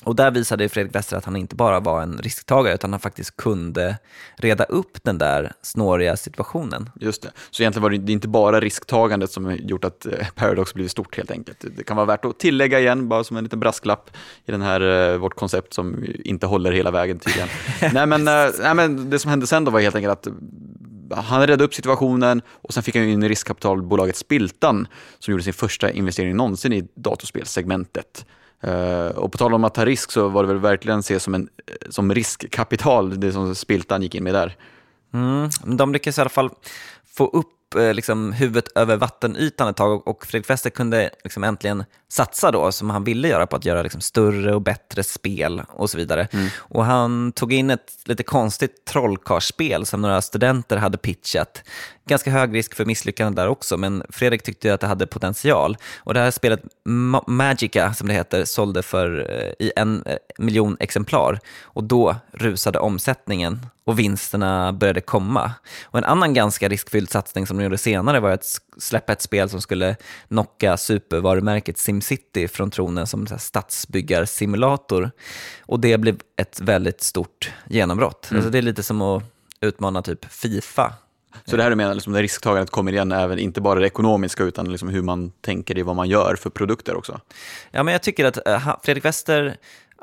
Och 0.04 0.16
där 0.16 0.30
visade 0.30 0.68
Fredrik 0.68 0.94
Wester 0.94 1.16
att 1.16 1.24
han 1.24 1.36
inte 1.36 1.54
bara 1.56 1.80
var 1.80 2.02
en 2.02 2.18
risktagare 2.18 2.74
utan 2.74 2.92
han 2.92 3.00
faktiskt 3.00 3.36
kunde 3.36 3.98
reda 4.36 4.64
upp 4.64 5.04
den 5.04 5.18
där 5.18 5.52
snåriga 5.62 6.16
situationen. 6.16 6.90
Just 7.00 7.22
det. 7.22 7.30
Så 7.50 7.62
egentligen 7.62 7.82
var 7.82 7.90
det 7.90 8.12
inte 8.12 8.28
bara 8.28 8.60
risktagandet 8.60 9.30
som 9.30 9.56
gjort 9.56 9.84
att 9.84 10.06
eh, 10.06 10.26
Paradox 10.34 10.74
blivit 10.74 10.92
stort 10.92 11.16
helt 11.16 11.30
enkelt. 11.30 11.64
Det 11.76 11.84
kan 11.84 11.96
vara 11.96 12.06
värt 12.06 12.24
att 12.24 12.38
tillägga 12.38 12.80
igen, 12.80 13.08
bara 13.08 13.24
som 13.24 13.36
en 13.36 13.44
liten 13.44 13.60
brasklapp 13.60 14.10
i 14.46 14.52
den 14.52 14.62
här, 14.62 15.10
eh, 15.12 15.18
vårt 15.18 15.34
koncept 15.34 15.74
som 15.74 16.04
inte 16.24 16.46
håller 16.46 16.72
hela 16.72 16.90
vägen 16.90 17.18
tydligen. 17.18 17.48
nej, 17.92 18.06
men, 18.06 18.28
eh, 18.28 18.54
nej, 18.60 18.74
men 18.74 19.10
det 19.10 19.18
som 19.18 19.30
hände 19.30 19.46
sen 19.46 19.64
då 19.64 19.70
var 19.70 19.80
helt 19.80 19.94
enkelt 19.94 20.26
att 20.26 20.34
han 21.14 21.40
räddade 21.40 21.64
upp 21.64 21.74
situationen 21.74 22.42
och 22.48 22.74
sen 22.74 22.82
fick 22.82 22.96
han 22.96 23.04
in 23.04 23.28
riskkapitalbolaget 23.28 24.16
Spiltan 24.16 24.86
som 25.18 25.32
gjorde 25.32 25.44
sin 25.44 25.52
första 25.52 25.90
investering 25.90 26.36
någonsin 26.36 26.72
i 26.72 26.88
datorspelssegmentet. 26.94 28.26
Uh, 28.66 29.06
och 29.06 29.32
på 29.32 29.38
tal 29.38 29.54
om 29.54 29.64
att 29.64 29.74
ta 29.74 29.84
risk 29.84 30.12
så 30.12 30.28
var 30.28 30.42
det 30.42 30.48
väl 30.48 30.58
verkligen 30.58 30.98
ses 30.98 31.22
som, 31.22 31.34
en, 31.34 31.48
som 31.88 32.14
riskkapital, 32.14 33.20
det 33.20 33.32
som 33.32 33.54
Spiltan 33.54 34.02
gick 34.02 34.14
in 34.14 34.24
med 34.24 34.34
där. 34.34 34.56
Mm, 35.14 35.50
de 35.76 35.92
lyckades 35.92 36.18
i 36.18 36.20
alla 36.20 36.30
fall 36.30 36.50
få 37.16 37.26
upp 37.26 37.60
Eh, 37.76 37.94
liksom, 37.94 38.32
huvudet 38.32 38.68
över 38.74 38.96
vattenytan 38.96 39.68
ett 39.68 39.76
tag 39.76 40.08
och, 40.08 40.26
Fredrik 40.26 40.50
Wester 40.50 40.70
kunde 40.70 41.10
liksom 41.24 41.44
äntligen 41.44 41.84
satsa 42.08 42.50
då, 42.50 42.72
som 42.72 42.90
han 42.90 43.04
ville 43.04 43.28
göra, 43.28 43.46
på 43.46 43.56
att 43.56 43.64
göra 43.64 43.82
liksom, 43.82 44.00
större 44.00 44.54
och 44.54 44.62
bättre 44.62 45.02
spel 45.02 45.62
och 45.68 45.90
så 45.90 45.96
vidare. 45.98 46.28
Mm. 46.32 46.48
Och 46.56 46.84
han 46.84 47.32
tog 47.32 47.52
in 47.52 47.70
ett 47.70 47.92
lite 48.04 48.22
konstigt 48.22 48.84
trollkarlsspel 48.84 49.86
som 49.86 50.02
några 50.02 50.22
studenter 50.22 50.76
hade 50.76 50.98
pitchat. 50.98 51.62
Ganska 52.10 52.30
hög 52.30 52.54
risk 52.54 52.74
för 52.74 52.84
misslyckande 52.84 53.42
där 53.42 53.48
också, 53.48 53.76
men 53.76 54.02
Fredrik 54.08 54.42
tyckte 54.42 54.74
att 54.74 54.80
det 54.80 54.86
hade 54.86 55.06
potential. 55.06 55.76
Och 55.98 56.14
det 56.14 56.20
här 56.20 56.30
spelet, 56.30 56.60
Ma 56.84 57.24
Magica, 57.26 57.94
som 57.94 58.08
det 58.08 58.14
heter, 58.14 58.44
sålde 58.44 58.82
för 58.82 59.30
eh, 59.30 59.66
i 59.66 59.72
en 59.76 60.02
eh, 60.06 60.16
miljon 60.38 60.76
exemplar. 60.80 61.40
Och 61.62 61.84
då 61.84 62.16
rusade 62.32 62.78
omsättningen 62.78 63.66
och 63.84 63.98
vinsterna 63.98 64.72
började 64.72 65.00
komma. 65.00 65.52
Och 65.84 65.98
en 65.98 66.04
annan 66.04 66.34
ganska 66.34 66.68
riskfylld 66.68 67.10
satsning 67.10 67.46
som 67.46 67.56
de 67.56 67.64
gjorde 67.64 67.78
senare 67.78 68.20
var 68.20 68.30
att 68.30 68.60
släppa 68.78 69.12
ett 69.12 69.22
spel 69.22 69.48
som 69.48 69.60
skulle 69.60 69.96
knocka 70.28 70.76
supervarumärket 70.76 71.78
SimCity 71.78 72.48
från 72.48 72.70
tronen 72.70 73.06
som 73.06 73.26
stadsbyggarsimulator. 73.26 75.10
Och 75.60 75.80
det 75.80 75.98
blev 75.98 76.18
ett 76.36 76.60
väldigt 76.60 77.02
stort 77.02 77.52
genombrott. 77.68 78.30
Mm. 78.30 78.38
Alltså 78.38 78.50
det 78.50 78.58
är 78.58 78.62
lite 78.62 78.82
som 78.82 79.02
att 79.02 79.22
utmana 79.60 80.02
typ 80.02 80.32
Fifa 80.32 80.94
så 81.44 81.56
det 81.56 81.62
här 81.62 81.70
du 81.70 81.76
menar, 81.76 81.94
liksom, 81.94 82.12
det 82.12 82.22
risktagandet 82.22 82.70
kommer 82.70 82.92
igen 82.92 83.12
även, 83.12 83.38
inte 83.38 83.60
bara 83.60 83.80
det 83.80 83.86
ekonomiska, 83.86 84.44
utan 84.44 84.72
liksom 84.72 84.88
hur 84.88 85.02
man 85.02 85.32
tänker 85.40 85.78
i 85.78 85.82
vad 85.82 85.96
man 85.96 86.08
gör 86.08 86.36
för 86.36 86.50
produkter 86.50 86.96
också? 86.96 87.20
Ja, 87.70 87.82
men 87.82 87.92
jag 87.92 88.02
tycker 88.02 88.24
att 88.24 88.38
uh, 88.48 88.76
Fredrik 88.82 89.04
Wester 89.04 89.56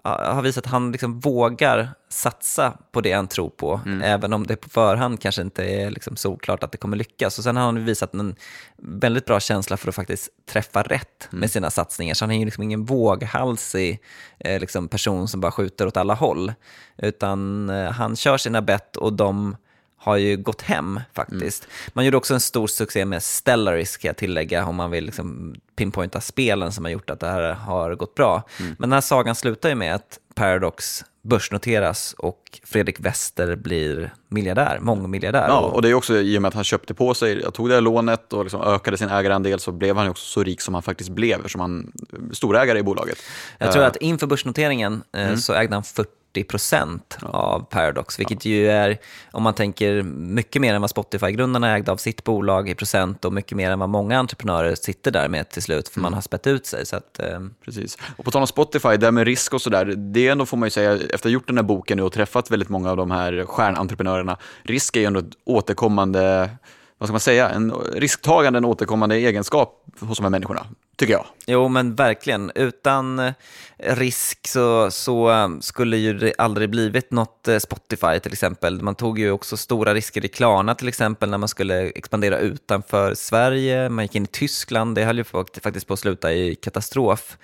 har 0.03 0.41
visat 0.41 0.65
att 0.65 0.71
han 0.71 0.91
liksom 0.91 1.19
vågar 1.19 1.89
satsa 2.09 2.77
på 2.91 3.01
det 3.01 3.11
han 3.11 3.27
tror 3.27 3.49
på, 3.49 3.81
mm. 3.85 4.01
även 4.01 4.33
om 4.33 4.47
det 4.47 4.55
på 4.55 4.69
förhand 4.69 5.21
kanske 5.21 5.41
inte 5.41 5.63
är 5.63 5.89
liksom 5.89 6.15
solklart 6.15 6.63
att 6.63 6.71
det 6.71 6.77
kommer 6.77 6.97
lyckas. 6.97 7.37
Och 7.37 7.43
sen 7.43 7.57
har 7.57 7.63
han 7.63 7.85
visat 7.85 8.13
en 8.13 8.35
väldigt 8.77 9.25
bra 9.25 9.39
känsla 9.39 9.77
för 9.77 9.89
att 9.89 9.95
faktiskt 9.95 10.29
träffa 10.49 10.83
rätt 10.83 11.27
mm. 11.31 11.39
med 11.39 11.51
sina 11.51 11.69
satsningar. 11.69 12.13
Så 12.13 12.25
han 12.25 12.31
är 12.31 12.39
ju 12.39 12.45
liksom 12.45 12.63
ingen 12.63 12.85
våghalsig 12.85 13.99
eh, 14.39 14.59
liksom 14.59 14.87
person 14.87 15.27
som 15.27 15.41
bara 15.41 15.51
skjuter 15.51 15.87
åt 15.87 15.97
alla 15.97 16.13
håll, 16.13 16.53
utan 16.97 17.69
eh, 17.69 17.91
han 17.91 18.15
kör 18.15 18.37
sina 18.37 18.61
bett 18.61 18.97
och 18.97 19.13
de 19.13 19.55
har 19.97 20.17
ju 20.17 20.37
gått 20.37 20.61
hem 20.61 20.99
faktiskt. 21.13 21.63
Mm. 21.63 21.91
Man 21.93 22.05
gjorde 22.05 22.17
också 22.17 22.33
en 22.33 22.39
stor 22.39 22.67
succé 22.67 23.05
med 23.05 23.23
Stellaris 23.23 23.97
kan 23.97 24.09
jag 24.09 24.17
tillägga, 24.17 24.65
om 24.65 24.75
man 24.75 24.91
vill 24.91 25.05
liksom 25.05 25.55
pinpointa 25.75 26.21
spelen 26.21 26.71
som 26.71 26.85
har 26.85 26.91
gjort 26.91 27.09
att 27.09 27.19
det 27.19 27.27
här 27.27 27.53
har 27.53 27.95
gått 27.95 28.15
bra. 28.15 28.43
Mm. 28.59 28.75
Men 28.79 28.89
den 28.89 28.93
här 28.93 29.01
sagan 29.01 29.35
slutar 29.35 29.69
ju 29.69 29.75
med 29.75 29.95
att 29.95 30.19
Paradox 30.35 31.03
börsnoteras 31.21 32.15
och 32.17 32.59
Fredrik 32.63 32.99
Wester 32.99 33.55
blir 33.55 34.13
miljardär, 34.27 34.79
mångmiljardär. 34.81 35.47
Ja, 35.47 35.59
och 35.59 35.81
det 35.81 35.89
är 35.89 35.93
också 35.93 36.17
i 36.17 36.37
och 36.37 36.41
med 36.41 36.49
att 36.49 36.55
han 36.55 36.63
köpte 36.63 36.93
på 36.93 37.13
sig, 37.13 37.41
jag 37.41 37.53
tog 37.53 37.69
det 37.69 37.73
här 37.73 37.81
lånet 37.81 38.33
och 38.33 38.43
liksom 38.43 38.61
ökade 38.61 38.97
sin 38.97 39.09
ägarandel 39.09 39.59
så 39.59 39.71
blev 39.71 39.97
han 39.97 40.09
också 40.09 40.25
så 40.25 40.43
rik 40.43 40.61
som 40.61 40.73
han 40.73 40.83
faktiskt 40.83 41.09
blev, 41.09 41.37
eftersom 41.37 41.61
han 41.61 41.91
storägare 42.31 42.79
i 42.79 42.83
bolaget. 42.83 43.17
Jag 43.57 43.71
tror 43.71 43.83
uh, 43.83 43.87
att 43.87 43.95
inför 43.95 44.27
börsnoteringen 44.27 44.93
uh, 44.93 45.21
mm. 45.21 45.37
så 45.37 45.53
ägde 45.53 45.75
han 45.75 45.83
40 45.83 46.09
procent 46.43 47.17
av 47.21 47.59
Paradox, 47.69 48.19
vilket 48.19 48.45
ju 48.45 48.69
är, 48.69 48.97
om 49.31 49.43
man 49.43 49.53
tänker, 49.53 50.03
mycket 50.03 50.61
mer 50.61 50.73
än 50.73 50.81
vad 50.81 50.89
Spotify-grundarna 50.89 51.75
ägde 51.75 51.91
av 51.91 51.97
sitt 51.97 52.23
bolag 52.23 52.69
i 52.69 52.75
procent 52.75 53.25
och 53.25 53.33
mycket 53.33 53.57
mer 53.57 53.71
än 53.71 53.79
vad 53.79 53.89
många 53.89 54.19
entreprenörer 54.19 54.75
sitter 54.75 55.11
där 55.11 55.27
med 55.27 55.49
till 55.49 55.61
slut, 55.61 55.89
för 55.89 55.99
mm. 55.99 56.03
man 56.03 56.13
har 56.13 56.21
spett 56.21 56.47
ut 56.47 56.65
sig. 56.65 56.85
Så 56.85 56.95
att, 56.95 57.19
eh. 57.19 57.39
Precis. 57.65 57.97
Och 58.17 58.25
på 58.25 58.31
tal 58.31 58.41
om 58.41 58.47
Spotify, 58.47 58.97
det 58.97 59.11
med 59.11 59.25
risk 59.25 59.53
och 59.53 59.61
sådär, 59.61 59.85
det 59.85 60.27
ändå 60.27 60.45
får 60.45 60.57
man 60.57 60.67
ju 60.67 60.71
säga, 60.71 60.93
efter 60.93 61.15
att 61.15 61.23
ha 61.23 61.29
gjort 61.29 61.47
den 61.47 61.57
här 61.57 61.63
boken 61.63 61.99
och 61.99 62.13
träffat 62.13 62.51
väldigt 62.51 62.69
många 62.69 62.91
av 62.91 62.97
de 62.97 63.11
här 63.11 63.45
stjärnentreprenörerna, 63.45 64.37
risk 64.63 64.95
är 64.95 64.99
ju 64.99 65.05
ändå 65.05 65.19
ett 65.19 65.33
återkommande 65.45 66.49
vad 66.97 67.07
ska 67.07 67.13
man 67.13 67.19
säga, 67.19 67.49
en 67.49 67.73
risktagande, 67.93 68.57
en 68.57 68.65
återkommande 68.65 69.15
egenskap 69.15 69.85
hos 69.99 70.17
de 70.17 70.23
här 70.23 70.29
människorna, 70.29 70.67
tycker 70.97 71.13
jag. 71.13 71.25
Jo, 71.45 71.67
men 71.67 71.95
verkligen. 71.95 72.51
Utan 72.55 73.19
eh, 73.19 73.33
risk 73.77 74.47
så, 74.47 74.91
så 74.91 75.31
eh, 75.31 75.49
skulle 75.61 75.97
ju 75.97 76.13
det 76.13 76.33
aldrig 76.37 76.69
blivit 76.69 77.11
något 77.11 77.47
eh, 77.47 77.57
Spotify 77.57 78.19
till 78.19 78.33
exempel. 78.33 78.81
Man 78.81 78.95
tog 78.95 79.19
ju 79.19 79.31
också 79.31 79.57
stora 79.57 79.93
risker 79.93 80.25
i 80.25 80.27
Klarna 80.27 80.75
till 80.75 80.87
exempel 80.87 81.29
när 81.29 81.37
man 81.37 81.49
skulle 81.49 81.89
expandera 81.89 82.37
utanför 82.37 83.15
Sverige. 83.15 83.89
Man 83.89 84.05
gick 84.05 84.15
in 84.15 84.23
i 84.23 84.27
Tyskland, 84.27 84.95
det 84.95 85.05
höll 85.05 85.17
ju 85.17 85.23
faktiskt 85.23 85.87
på 85.87 85.93
att 85.93 85.99
sluta 85.99 86.33
i 86.33 86.55
katastrof. 86.55 87.37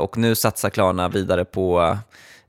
Och 0.00 0.18
nu 0.18 0.34
satsar 0.34 0.70
Klarna 0.70 1.08
vidare 1.08 1.44
på 1.44 1.98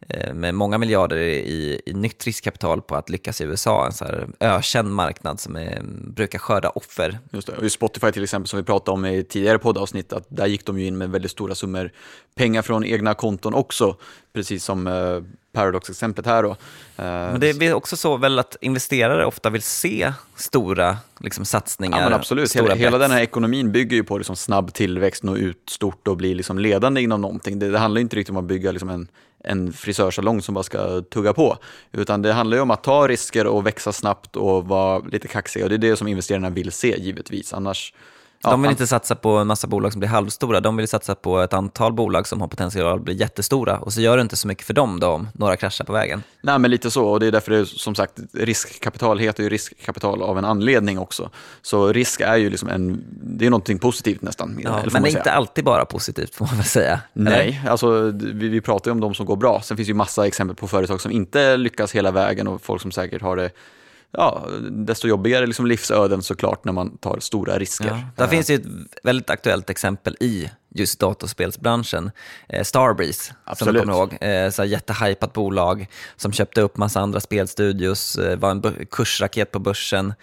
Eh, 0.07 0.33
med 0.33 0.55
många 0.55 0.77
miljarder 0.77 1.17
i, 1.17 1.81
i 1.85 1.93
nytt 1.93 2.25
riskkapital 2.25 2.81
på 2.81 2.95
att 2.95 3.09
lyckas 3.09 3.41
i 3.41 3.43
USA, 3.43 3.85
en 3.85 3.93
så 3.93 4.05
här 4.05 4.27
ökänd 4.39 4.91
marknad 4.91 5.39
som 5.39 5.55
är, 5.55 5.81
brukar 6.15 6.39
skörda 6.39 6.69
offer. 6.69 7.19
Just 7.31 7.47
det. 7.47 7.57
Och 7.57 7.71
Spotify 7.71 8.11
till 8.11 8.23
exempel, 8.23 8.47
som 8.47 8.57
vi 8.57 8.63
pratade 8.63 8.93
om 8.93 9.05
i 9.05 9.23
tidigare 9.23 9.59
poddavsnitt, 9.59 10.13
att 10.13 10.25
där 10.29 10.47
gick 10.47 10.65
de 10.65 10.79
ju 10.79 10.85
in 10.85 10.97
med 10.97 11.09
väldigt 11.09 11.31
stora 11.31 11.55
summor 11.55 11.91
pengar 12.35 12.61
från 12.61 12.85
egna 12.85 13.13
konton 13.13 13.53
också, 13.53 13.95
precis 14.33 14.63
som 14.63 14.87
eh, 14.87 15.21
Paradox-exemplet 15.59 16.25
här 16.25 16.43
då. 16.43 16.49
Eh, 16.49 16.55
men 16.95 17.39
det 17.39 17.61
är 17.61 17.73
också 17.73 17.97
så 17.97 18.17
väl 18.17 18.39
att 18.39 18.57
investerare 18.61 19.25
ofta 19.25 19.49
vill 19.49 19.61
se 19.61 20.13
stora 20.35 20.97
liksom, 21.19 21.45
satsningar. 21.45 21.97
Ja, 21.97 22.03
men 22.03 22.13
absolut. 22.13 22.55
Hela, 22.55 22.75
hela, 22.75 22.97
den 22.97 23.11
här 23.11 23.21
ekonomin 23.21 23.71
bygger 23.71 23.97
ju 23.97 24.03
på 24.03 24.17
liksom, 24.17 24.35
snabb 24.35 24.73
tillväxt, 24.73 25.23
nå 25.23 25.37
ut 25.37 25.69
stort 25.69 26.07
och 26.07 26.17
bli 26.17 26.33
liksom, 26.33 26.59
ledande 26.59 27.01
inom 27.01 27.21
någonting. 27.21 27.59
Det, 27.59 27.71
det 27.71 27.79
handlar 27.79 28.01
inte 28.01 28.15
riktigt 28.15 28.31
om 28.31 28.37
att 28.37 28.43
bygga 28.43 28.71
liksom, 28.71 28.89
en 28.89 29.07
en 29.43 29.73
frisörsalong 29.73 30.41
som 30.41 30.53
bara 30.53 30.63
ska 30.63 31.01
tugga 31.01 31.33
på. 31.33 31.57
Utan 31.91 32.21
det 32.21 32.33
handlar 32.33 32.57
ju 32.57 32.61
om 32.61 32.71
att 32.71 32.83
ta 32.83 33.07
risker 33.07 33.47
och 33.47 33.67
växa 33.67 33.91
snabbt 33.91 34.35
och 34.35 34.65
vara 34.65 34.99
lite 34.99 35.27
kaxig. 35.27 35.63
Och 35.63 35.69
det 35.69 35.75
är 35.75 35.77
det 35.77 35.95
som 35.95 36.07
investerarna 36.07 36.49
vill 36.49 36.71
se 36.71 36.99
givetvis. 36.99 37.53
Annars 37.53 37.93
de 38.43 38.61
vill 38.61 38.71
inte 38.71 38.87
satsa 38.87 39.15
på 39.15 39.29
en 39.29 39.47
massa 39.47 39.67
bolag 39.67 39.91
som 39.91 39.99
blir 39.99 40.09
halvstora, 40.09 40.59
de 40.59 40.77
vill 40.77 40.87
satsa 40.87 41.15
på 41.15 41.39
ett 41.39 41.53
antal 41.53 41.93
bolag 41.93 42.27
som 42.27 42.41
har 42.41 42.47
potential 42.47 42.95
att 42.95 43.01
bli 43.01 43.13
jättestora 43.13 43.77
och 43.77 43.93
så 43.93 44.01
gör 44.01 44.17
det 44.17 44.21
inte 44.21 44.35
så 44.35 44.47
mycket 44.47 44.65
för 44.65 44.73
dem 44.73 44.99
då 44.99 45.07
om 45.07 45.27
några 45.33 45.57
kraschar 45.57 45.85
på 45.85 45.93
vägen. 45.93 46.23
Nej, 46.41 46.59
men 46.59 46.71
lite 46.71 46.91
så 46.91 47.05
och 47.05 47.19
det 47.19 47.27
är 47.27 47.31
därför 47.31 47.51
det 47.51 47.57
är 47.57 47.65
som 47.65 47.95
sagt 47.95 48.19
riskkapital 48.33 49.19
heter 49.19 49.43
ju 49.43 49.49
riskkapital 49.49 50.21
av 50.21 50.37
en 50.37 50.45
anledning 50.45 50.99
också. 50.99 51.29
Så 51.61 51.93
risk 51.93 52.21
är 52.21 52.35
ju 52.35 52.49
liksom 52.49 52.69
en, 52.69 53.03
det 53.09 53.45
är 53.45 53.49
någonting 53.49 53.79
positivt 53.79 54.21
nästan. 54.21 54.59
Ja, 54.63 54.83
men 54.91 55.03
det 55.03 55.09
är 55.09 55.17
inte 55.17 55.31
alltid 55.31 55.65
bara 55.65 55.85
positivt 55.85 56.35
får 56.35 56.45
man 56.45 56.55
väl 56.55 56.65
säga. 56.65 57.01
Nej, 57.13 57.61
alltså 57.67 58.11
vi, 58.11 58.47
vi 58.47 58.61
pratar 58.61 58.91
ju 58.91 58.91
om 58.91 58.99
de 58.99 59.13
som 59.13 59.25
går 59.25 59.35
bra. 59.35 59.61
Sen 59.61 59.77
finns 59.77 59.89
ju 59.89 59.93
massa 59.93 60.27
exempel 60.27 60.55
på 60.55 60.67
företag 60.67 61.01
som 61.01 61.11
inte 61.11 61.57
lyckas 61.57 61.95
hela 61.95 62.11
vägen 62.11 62.47
och 62.47 62.61
folk 62.61 62.81
som 62.81 62.91
säkert 62.91 63.21
har 63.21 63.35
det 63.35 63.51
ja, 64.11 64.47
desto 64.71 65.07
jobbigare 65.07 65.45
liksom 65.45 65.65
livsöden 65.65 66.21
såklart 66.21 66.65
när 66.65 66.73
man 66.73 66.97
tar 66.97 67.19
stora 67.19 67.59
risker. 67.59 67.87
Ja, 67.87 68.01
där 68.15 68.23
uh. 68.23 68.29
finns 68.29 68.49
ju 68.49 68.55
ett 68.55 68.65
väldigt 69.03 69.29
aktuellt 69.29 69.69
exempel 69.69 70.17
i 70.19 70.49
just 70.75 70.99
datorspelsbranschen. 70.99 72.11
Eh, 72.49 72.63
Starbreeze, 72.63 73.33
Absolut. 73.43 73.57
som 73.57 73.73
du 73.73 73.79
kommer 73.79 73.93
ihåg. 73.93 74.17
Eh, 74.21 74.49
så 74.49 74.65
jättehypat 74.65 75.33
bolag 75.33 75.87
som 76.15 76.31
köpte 76.31 76.61
upp 76.61 76.77
massa 76.77 76.99
andra 76.99 77.19
spelstudios, 77.19 78.15
eh, 78.15 78.37
var 78.37 78.51
en 78.51 78.87
kursraket 78.91 79.51
på 79.51 79.59
börsen 79.59 80.13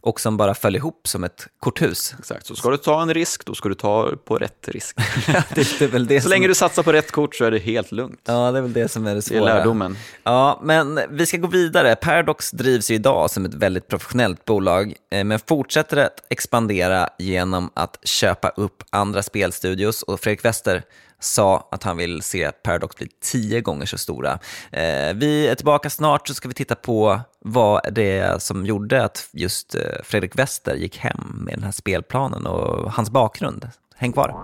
och 0.00 0.20
som 0.20 0.36
bara 0.36 0.54
föll 0.54 0.76
ihop 0.76 1.08
som 1.08 1.24
ett 1.24 1.46
korthus. 1.58 2.14
Exakt, 2.18 2.46
så 2.46 2.56
ska 2.56 2.70
du 2.70 2.76
ta 2.76 3.02
en 3.02 3.14
risk, 3.14 3.44
då 3.44 3.54
ska 3.54 3.68
du 3.68 3.74
ta 3.74 4.12
på 4.24 4.36
rätt 4.36 4.68
risk. 4.68 4.96
det 5.54 5.82
är 5.82 5.88
väl 5.88 6.06
det 6.06 6.20
så 6.20 6.28
länge 6.28 6.48
du 6.48 6.54
satsar 6.54 6.82
på 6.82 6.92
rätt 6.92 7.12
kort 7.12 7.34
så 7.34 7.44
är 7.44 7.50
det 7.50 7.58
helt 7.58 7.92
lugnt. 7.92 8.20
Ja, 8.24 8.52
det 8.52 8.58
är 8.58 8.62
väl 8.62 8.72
det 8.72 8.88
som 8.88 9.06
är 9.06 9.14
det 9.14 9.22
svåra. 9.22 9.44
Det 9.44 9.50
är 9.50 9.54
lärdomen. 9.54 9.96
Ja, 10.22 10.60
men 10.62 11.00
vi 11.10 11.26
ska 11.26 11.36
gå 11.36 11.48
vidare. 11.48 11.96
Paradox 11.96 12.50
drivs 12.50 12.90
ju 12.90 12.94
idag 12.94 13.30
som 13.30 13.44
ett 13.44 13.54
väldigt 13.54 13.88
professionellt 13.88 14.44
bolag, 14.44 14.94
eh, 15.10 15.24
men 15.24 15.38
fortsätter 15.38 15.96
att 15.96 16.26
expandera 16.28 17.08
genom 17.18 17.70
att 17.74 17.98
köpa 18.02 18.48
upp 18.48 18.82
andra 18.90 19.22
spelstudios 19.22 20.02
och 20.02 20.20
Fredrik 20.20 20.44
Wester 20.44 20.82
sa 21.20 21.68
att 21.70 21.82
han 21.82 21.96
vill 21.96 22.22
se 22.22 22.52
Paradox 22.52 22.96
bli 22.96 23.08
tio 23.22 23.60
gånger 23.60 23.86
så 23.86 23.98
stora. 23.98 24.38
Eh, 24.72 25.14
vi 25.14 25.48
är 25.48 25.54
tillbaka 25.54 25.90
snart 25.90 26.28
så 26.28 26.34
ska 26.34 26.48
vi 26.48 26.54
titta 26.54 26.74
på 26.74 27.20
vad 27.38 27.94
det 27.94 28.18
är 28.18 28.38
som 28.38 28.66
gjorde 28.66 29.04
att 29.04 29.28
just 29.32 29.74
eh, 29.74 29.80
Fredrik 30.04 30.38
Wester 30.38 30.74
gick 30.74 30.98
hem 30.98 31.42
med 31.44 31.54
den 31.54 31.64
här 31.64 31.72
spelplanen 31.72 32.46
och 32.46 32.92
hans 32.92 33.10
bakgrund. 33.10 33.68
Häng 33.94 34.12
kvar. 34.12 34.34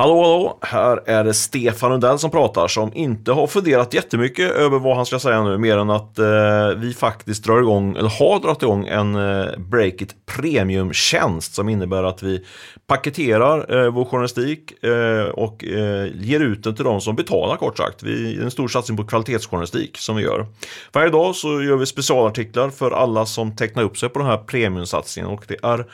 Hallå, 0.00 0.22
hallå! 0.22 0.58
Här 0.60 1.02
är 1.06 1.24
det 1.24 1.34
Stefan 1.34 1.90
Lundell 1.90 2.18
som 2.18 2.30
pratar 2.30 2.68
som 2.68 2.94
inte 2.94 3.32
har 3.32 3.46
funderat 3.46 3.94
jättemycket 3.94 4.50
över 4.50 4.78
vad 4.78 4.96
han 4.96 5.06
ska 5.06 5.18
säga 5.18 5.44
nu 5.44 5.58
mer 5.58 5.78
än 5.78 5.90
att 5.90 6.18
eh, 6.18 6.68
vi 6.76 6.94
faktiskt 6.94 7.44
drar 7.44 7.60
igång, 7.60 7.96
eller 7.96 8.08
har 8.08 8.40
dragit 8.40 8.62
igång 8.62 8.86
en 8.86 9.14
eh, 9.14 9.58
Breakit 9.58 10.26
Premium-tjänst 10.26 11.54
som 11.54 11.68
innebär 11.68 12.04
att 12.04 12.22
vi 12.22 12.46
paketerar 12.86 13.84
eh, 13.84 13.90
vår 13.90 14.04
journalistik 14.04 14.84
eh, 14.84 15.24
och 15.24 15.64
eh, 15.64 16.08
ger 16.14 16.40
ut 16.40 16.64
den 16.64 16.74
till 16.74 16.84
de 16.84 17.00
som 17.00 17.16
betalar 17.16 17.56
kort 17.56 17.76
sagt. 17.76 18.02
Vi 18.02 18.38
är 18.38 18.42
en 18.42 18.50
stor 18.50 18.68
satsning 18.68 18.96
på 18.96 19.04
kvalitetsjournalistik 19.04 19.98
som 19.98 20.16
vi 20.16 20.22
gör. 20.22 20.46
Varje 20.92 21.10
dag 21.10 21.36
så 21.36 21.62
gör 21.62 21.76
vi 21.76 21.86
specialartiklar 21.86 22.70
för 22.70 22.90
alla 22.90 23.26
som 23.26 23.56
tecknar 23.56 23.82
upp 23.82 23.98
sig 23.98 24.08
på 24.08 24.18
den 24.18 24.28
här 24.28 24.36
premiumsatsningen 24.38 25.30
och 25.30 25.44
det 25.48 25.56
är 25.62 25.86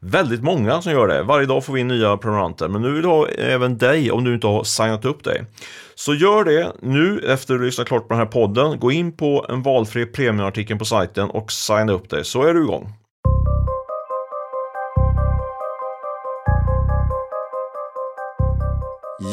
väldigt 0.00 0.42
många 0.42 0.82
som 0.82 0.92
gör 0.92 1.08
det. 1.08 1.22
Varje 1.22 1.46
dag 1.46 1.64
får 1.64 1.72
vi 1.72 1.80
in 1.80 1.88
nya 1.88 2.16
prenumeranter, 2.16 2.68
men 2.68 2.82
nu 2.82 2.92
vill 2.92 3.04
jag 3.04 3.10
ha 3.10 3.28
även 3.28 3.78
dig 3.78 4.10
om 4.10 4.24
du 4.24 4.34
inte 4.34 4.46
har 4.46 4.64
signat 4.64 5.04
upp 5.04 5.24
dig. 5.24 5.44
Så 5.94 6.14
gör 6.14 6.44
det 6.44 6.72
nu 6.80 7.18
efter 7.18 7.54
att 7.54 7.60
du 7.60 7.66
lyssnat 7.66 7.88
klart 7.88 8.08
på 8.08 8.14
den 8.14 8.18
här 8.18 8.26
podden. 8.26 8.78
Gå 8.78 8.92
in 8.92 9.16
på 9.16 9.46
en 9.48 9.62
valfri 9.62 10.06
premiumartikel 10.06 10.78
på 10.78 10.84
sajten 10.84 11.30
och 11.30 11.52
signa 11.52 11.92
upp 11.92 12.10
dig 12.10 12.24
så 12.24 12.42
är 12.42 12.54
du 12.54 12.62
igång. 12.62 12.92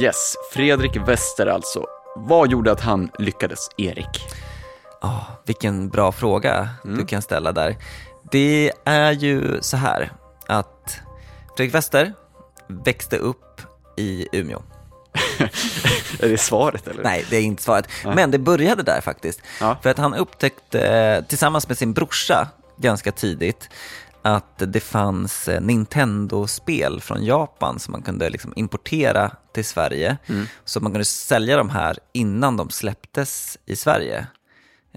Yes, 0.02 0.36
Fredrik 0.54 0.98
Wester 1.08 1.48
alltså. 1.48 1.86
Vad 2.16 2.52
gjorde 2.52 2.72
att 2.72 2.82
han 2.82 3.10
lyckades, 3.20 3.70
Erik? 3.78 4.28
Oh, 5.02 5.24
vilken 5.46 5.90
bra 5.90 6.12
fråga 6.12 6.70
mm. 6.86 6.98
du 6.98 7.06
kan 7.06 7.22
ställa 7.22 7.52
där. 7.52 7.76
Det 8.32 8.72
är 8.86 9.12
ju 9.12 9.58
så 9.62 9.78
här 9.78 10.12
Fredrik 11.56 11.76
Wester 11.76 12.14
växte 12.68 13.18
upp 13.18 13.62
i 13.98 14.28
Umeå. 14.32 14.62
är 16.20 16.30
det 16.30 16.38
svaret 16.38 16.88
eller? 16.88 17.04
Nej, 17.04 17.26
det 17.30 17.38
är 17.38 17.42
inte 17.42 17.64
svaret. 17.64 17.88
Nej. 18.06 18.16
Men 18.16 18.32
det 18.32 18.40
började 18.40 18.84
där 18.84 19.02
faktiskt. 19.02 19.42
Ja. 19.60 19.78
För 19.84 19.90
att 19.90 19.98
han 19.98 20.14
upptäckte 20.14 21.26
tillsammans 21.30 21.68
med 21.68 21.78
sin 21.78 21.94
brorsa 21.94 22.48
ganska 22.78 23.12
tidigt 23.12 23.70
att 24.22 24.58
det 24.58 24.80
fanns 24.80 25.48
eh, 25.48 25.62
Nintendo-spel 25.62 27.02
från 27.02 27.26
Japan 27.26 27.80
som 27.80 27.92
man 27.92 28.02
kunde 28.02 28.30
liksom 28.30 28.54
importera 28.56 29.32
till 29.54 29.66
Sverige. 29.66 30.18
Mm. 30.26 30.46
Så 30.66 30.80
man 30.80 30.92
kunde 30.92 31.06
sälja 31.06 31.58
de 31.58 31.70
här 31.70 31.98
innan 32.14 32.58
de 32.58 32.70
släpptes 32.70 33.58
i 33.66 33.76
Sverige. 33.76 34.28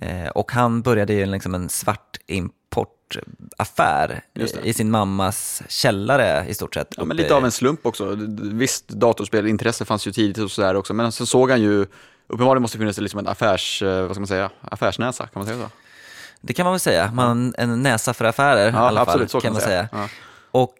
Eh, 0.00 0.28
och 0.28 0.52
han 0.52 0.82
började 0.82 1.12
ju 1.12 1.26
liksom 1.26 1.54
en 1.54 1.68
svart 1.68 2.16
importaffär 3.16 4.22
i 4.62 4.72
sin 4.72 4.90
mammas 4.90 5.62
källare 5.68 6.46
i 6.48 6.54
stort 6.54 6.74
sett. 6.74 6.94
Ja, 6.96 7.04
men 7.04 7.16
lite 7.16 7.34
av 7.34 7.44
en 7.44 7.52
slump 7.52 7.86
också. 7.86 8.16
Visst, 8.40 8.88
datorspel-intresse 8.88 9.84
fanns 9.84 10.06
ju 10.06 10.12
tidigt 10.12 10.38
och 10.38 10.50
sådär 10.50 10.74
också, 10.76 10.94
men 10.94 11.12
så 11.12 11.26
såg 11.26 11.50
han 11.50 11.62
ju 11.62 11.86
Uppenbarligen 12.30 12.62
måste 12.62 12.78
det 12.78 12.80
finnas 12.80 12.98
liksom 12.98 13.18
en 13.18 13.28
affärs, 13.28 13.82
eh, 13.82 14.02
vad 14.02 14.10
ska 14.10 14.20
man 14.20 14.26
säga, 14.26 14.50
affärsnäsa, 14.60 15.26
kan 15.26 15.40
man 15.40 15.46
säga 15.46 15.58
så? 15.58 15.70
Det 16.40 16.52
kan 16.52 16.64
man 16.64 16.72
väl 16.72 16.80
säga, 16.80 17.10
man, 17.14 17.54
en 17.58 17.82
näsa 17.82 18.14
för 18.14 18.24
affärer 18.24 18.72
ja, 18.72 18.84
i 18.84 18.88
alla 18.88 19.00
absolut, 19.00 19.32
fall, 19.32 19.40
kan 19.40 19.52
man 19.52 19.62
säga. 19.62 19.88
säga. 19.88 20.02
Ja. 20.02 20.08
Och 20.50 20.74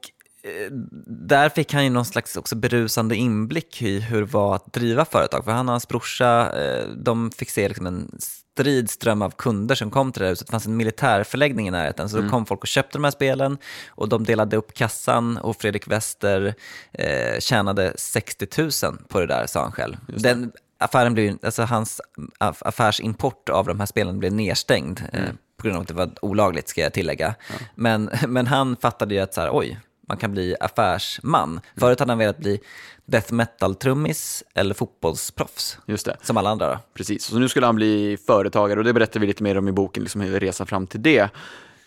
där 1.06 1.48
fick 1.48 1.72
han 1.72 1.84
ju 1.84 1.90
någon 1.90 2.04
slags 2.04 2.36
också 2.36 2.56
berusande 2.56 3.16
inblick 3.16 3.82
i 3.82 4.00
hur 4.00 4.20
det 4.20 4.32
var 4.32 4.54
att 4.56 4.72
driva 4.72 5.04
företag. 5.04 5.44
För 5.44 5.52
han 5.52 5.68
och 5.68 5.72
hans 5.72 5.88
brorsa, 5.88 6.60
eh, 6.62 6.88
de 6.88 7.30
fick 7.30 7.50
se 7.50 7.68
liksom 7.68 7.86
en 7.86 8.10
strid 8.58 8.90
ström 8.90 9.22
av 9.22 9.30
kunder 9.30 9.74
som 9.74 9.90
kom 9.90 10.12
till 10.12 10.20
det 10.20 10.26
här 10.26 10.32
huset. 10.32 10.46
Det 10.46 10.50
fanns 10.50 10.66
en 10.66 10.76
militärförläggning 10.76 11.68
i 11.68 11.70
närheten, 11.70 12.08
så 12.08 12.16
då 12.16 12.20
mm. 12.20 12.30
kom 12.30 12.46
folk 12.46 12.60
och 12.60 12.66
köpte 12.66 12.98
de 12.98 13.04
här 13.04 13.10
spelen 13.10 13.58
och 13.88 14.08
de 14.08 14.24
delade 14.24 14.56
upp 14.56 14.74
kassan 14.74 15.36
och 15.36 15.56
Fredrik 15.56 15.88
Wester 15.88 16.54
eh, 16.92 17.38
tjänade 17.40 17.92
60 17.96 18.62
000 18.86 18.98
på 19.08 19.20
det 19.20 19.26
där, 19.26 19.46
sa 19.46 19.62
han 19.62 19.72
själv. 19.72 19.96
Den, 20.06 20.52
affären 20.78 21.14
blev, 21.14 21.38
alltså 21.42 21.62
hans 21.62 22.00
affärsimport 22.38 23.48
av 23.48 23.66
de 23.66 23.78
här 23.78 23.86
spelen 23.86 24.18
blev 24.18 24.32
nedstängd. 24.32 25.00
Eh, 25.12 25.18
mm. 25.18 25.30
Eh, 25.30 25.34
på 25.56 25.66
grund 25.66 25.76
av 25.76 25.82
att 25.82 25.88
det 25.88 25.94
var 25.94 26.24
olagligt, 26.24 26.68
ska 26.68 26.80
jag 26.80 26.92
tillägga. 26.92 27.34
Ja. 27.48 27.54
Men, 27.74 28.10
men 28.28 28.46
han 28.46 28.76
fattade 28.76 29.14
ju 29.14 29.20
att 29.20 29.34
så 29.34 29.40
här, 29.40 29.50
oj, 29.52 29.80
man 30.08 30.16
kan 30.16 30.32
bli 30.32 30.56
affärsman. 30.60 31.50
Mm. 31.50 31.62
Förut 31.76 32.00
hade 32.00 32.12
han 32.12 32.18
velat 32.18 32.38
bli 32.38 32.60
death 33.06 33.32
metal-trummis 33.32 34.44
eller 34.54 34.74
fotbollsproffs. 34.74 35.78
Just 35.86 36.06
det. 36.06 36.16
Som 36.22 36.36
alla 36.36 36.50
andra 36.50 36.68
då. 36.68 36.78
Precis, 36.94 37.24
så 37.24 37.38
nu 37.38 37.48
skulle 37.48 37.66
han 37.66 37.76
bli 37.76 38.18
företagare 38.26 38.78
och 38.78 38.84
det 38.84 38.92
berättar 38.92 39.20
vi 39.20 39.26
lite 39.26 39.42
mer 39.42 39.58
om 39.58 39.68
i 39.68 39.72
boken, 39.72 40.02
liksom 40.02 40.22
resan 40.22 40.66
fram 40.66 40.86
till 40.86 41.02
det. 41.02 41.30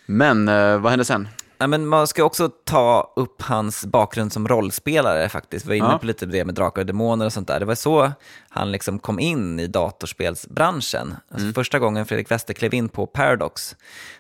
Men 0.06 0.48
eh, 0.48 0.78
vad 0.78 0.92
hände 0.92 1.06
sen? 1.06 1.28
Ja, 1.62 1.68
men 1.68 1.88
man 1.88 2.08
ska 2.08 2.24
också 2.24 2.50
ta 2.50 3.14
upp 3.16 3.42
hans 3.42 3.86
bakgrund 3.86 4.34
som 4.34 4.48
rollspelare 4.48 5.30
faktiskt. 5.30 5.66
Vi 5.66 5.70
var 5.70 5.76
inne 5.76 5.94
ja. 5.94 5.98
på 5.98 6.06
lite 6.06 6.26
det 6.26 6.46
med 6.46 6.56
Drakar 6.56 6.82
och 6.82 6.86
Demoner 6.86 7.26
och 7.26 7.34
sånt 7.34 7.48
där. 7.48 7.60
Det 7.60 7.66
var 7.66 7.76
så 7.76 8.12
han 8.50 8.72
liksom 8.72 9.00
kom 9.00 9.20
in 9.20 9.60
i 9.60 9.68
datorspelsbranschen. 9.68 11.16
Alltså 11.28 11.44
mm. 11.44 11.54
Första 11.54 11.80
gången 11.80 12.06
Fredrik 12.06 12.32
Wester 12.32 12.54
klev 12.54 12.74
in 12.74 12.90
på 12.90 13.08
Paradox, 13.08 13.76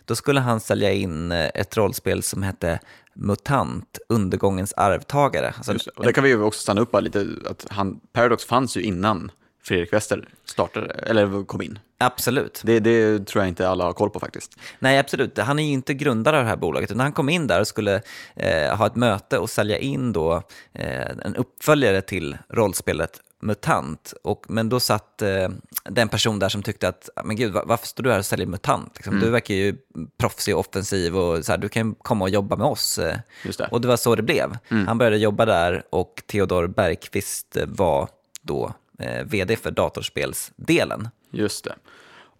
då 0.05 0.15
skulle 0.15 0.39
han 0.39 0.59
sälja 0.59 0.91
in 0.91 1.31
eh, 1.31 1.49
ett 1.55 1.77
rollspel 1.77 2.23
som 2.23 2.43
hette 2.43 2.79
MUTANT, 3.13 3.99
undergångens 4.09 4.73
arvtagare. 4.73 5.53
Alltså, 5.57 5.73
det. 5.73 5.87
Och 5.95 6.05
det 6.05 6.13
kan 6.13 6.23
vi 6.23 6.29
ju 6.29 6.41
också 6.41 6.59
stanna 6.59 6.81
upp 6.81 7.01
lite, 7.01 7.27
att 7.49 7.65
han, 7.69 7.99
Paradox 8.13 8.45
fanns 8.45 8.77
ju 8.77 8.81
innan 8.81 9.31
Fredrik 9.63 9.93
Wester 9.93 10.27
startade, 10.45 10.87
eller 10.87 11.45
kom 11.45 11.61
in. 11.61 11.79
Absolut. 11.97 12.61
Det, 12.65 12.79
det, 12.79 13.27
tror 13.27 13.43
jag 13.43 13.49
inte 13.49 13.69
alla 13.69 13.83
har 13.83 13.93
koll 13.93 14.09
på 14.09 14.19
faktiskt. 14.19 14.59
Nej, 14.79 14.99
absolut. 14.99 15.37
Han 15.37 15.59
är 15.59 15.63
ju 15.63 15.71
inte 15.71 15.93
grundare 15.93 16.37
av 16.37 16.43
det 16.43 16.49
här 16.49 16.57
bolaget. 16.57 16.95
När 16.95 17.03
han 17.03 17.13
kom 17.13 17.29
in 17.29 17.47
där 17.47 17.59
och 17.59 17.67
skulle 17.67 18.01
eh, 18.35 18.77
ha 18.77 18.87
ett 18.87 18.95
möte 18.95 19.37
och 19.37 19.49
sälja 19.49 19.77
in 19.77 20.13
då, 20.13 20.43
eh, 20.73 21.09
en 21.25 21.35
uppföljare 21.35 22.01
till 22.01 22.37
rollspelet 22.49 23.19
MUTANT. 23.41 24.13
Och, 24.23 24.45
men 24.49 24.69
då 24.69 24.79
satt 24.79 25.21
eh, 25.21 25.49
den 25.83 26.09
person 26.09 26.39
där 26.39 26.49
som 26.49 26.63
tyckte 26.63 26.87
att, 26.87 27.09
men 27.23 27.35
gud, 27.35 27.53
varför 27.65 27.87
står 27.87 28.03
du 28.03 28.11
här 28.11 28.19
och 28.19 28.25
säljer 28.25 28.47
MUTANT? 28.47 28.91
Liksom, 28.95 29.13
mm. 29.13 29.25
Du 29.25 29.31
verkar 29.31 29.53
ju 29.53 29.77
proffsig 30.17 30.55
och 30.55 30.59
offensiv 30.59 31.17
och 31.17 31.45
så 31.45 31.51
här, 31.51 31.57
du 31.57 31.69
kan 31.69 31.95
komma 31.95 32.25
och 32.25 32.29
jobba 32.29 32.55
med 32.55 32.67
oss. 32.67 32.95
Det. 32.95 33.67
Och 33.71 33.81
det 33.81 33.87
var 33.87 33.97
så 33.97 34.15
det 34.15 34.23
blev. 34.23 34.57
Mm. 34.69 34.87
Han 34.87 34.97
började 34.97 35.17
jobba 35.17 35.45
där 35.45 35.83
och 35.89 36.23
Theodor 36.27 36.67
Bergqvist 36.67 37.57
var 37.67 38.09
då 38.41 38.73
eh, 38.99 39.25
vd 39.25 39.55
för 39.55 39.71
datorspelsdelen. 39.71 41.09
Just 41.31 41.63
det. 41.63 41.75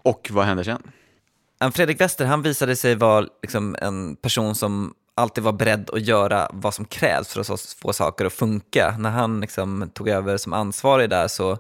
Och 0.04 0.28
vad 0.32 0.46
hände 0.46 0.64
sen? 0.64 0.82
Fredrik 1.74 2.02
Wester 2.02 2.26
han 2.26 2.42
visade 2.42 2.76
sig 2.76 2.96
vara 2.96 3.26
liksom 3.42 3.76
en 3.82 4.16
person 4.16 4.56
som 4.56 4.94
alltid 5.22 5.44
var 5.44 5.52
beredd 5.52 5.90
att 5.90 6.02
göra 6.02 6.50
vad 6.54 6.74
som 6.74 6.86
krävs 6.86 7.34
för 7.34 7.42
att 7.42 7.76
få 7.82 7.94
saker 7.94 8.26
att 8.26 8.34
funka. 8.34 8.96
När 9.00 9.10
han 9.10 9.42
liksom 9.42 9.90
tog 9.94 10.10
över 10.10 10.38
som 10.38 10.54
ansvarig 10.54 11.10
där 11.10 11.28
så, 11.28 11.58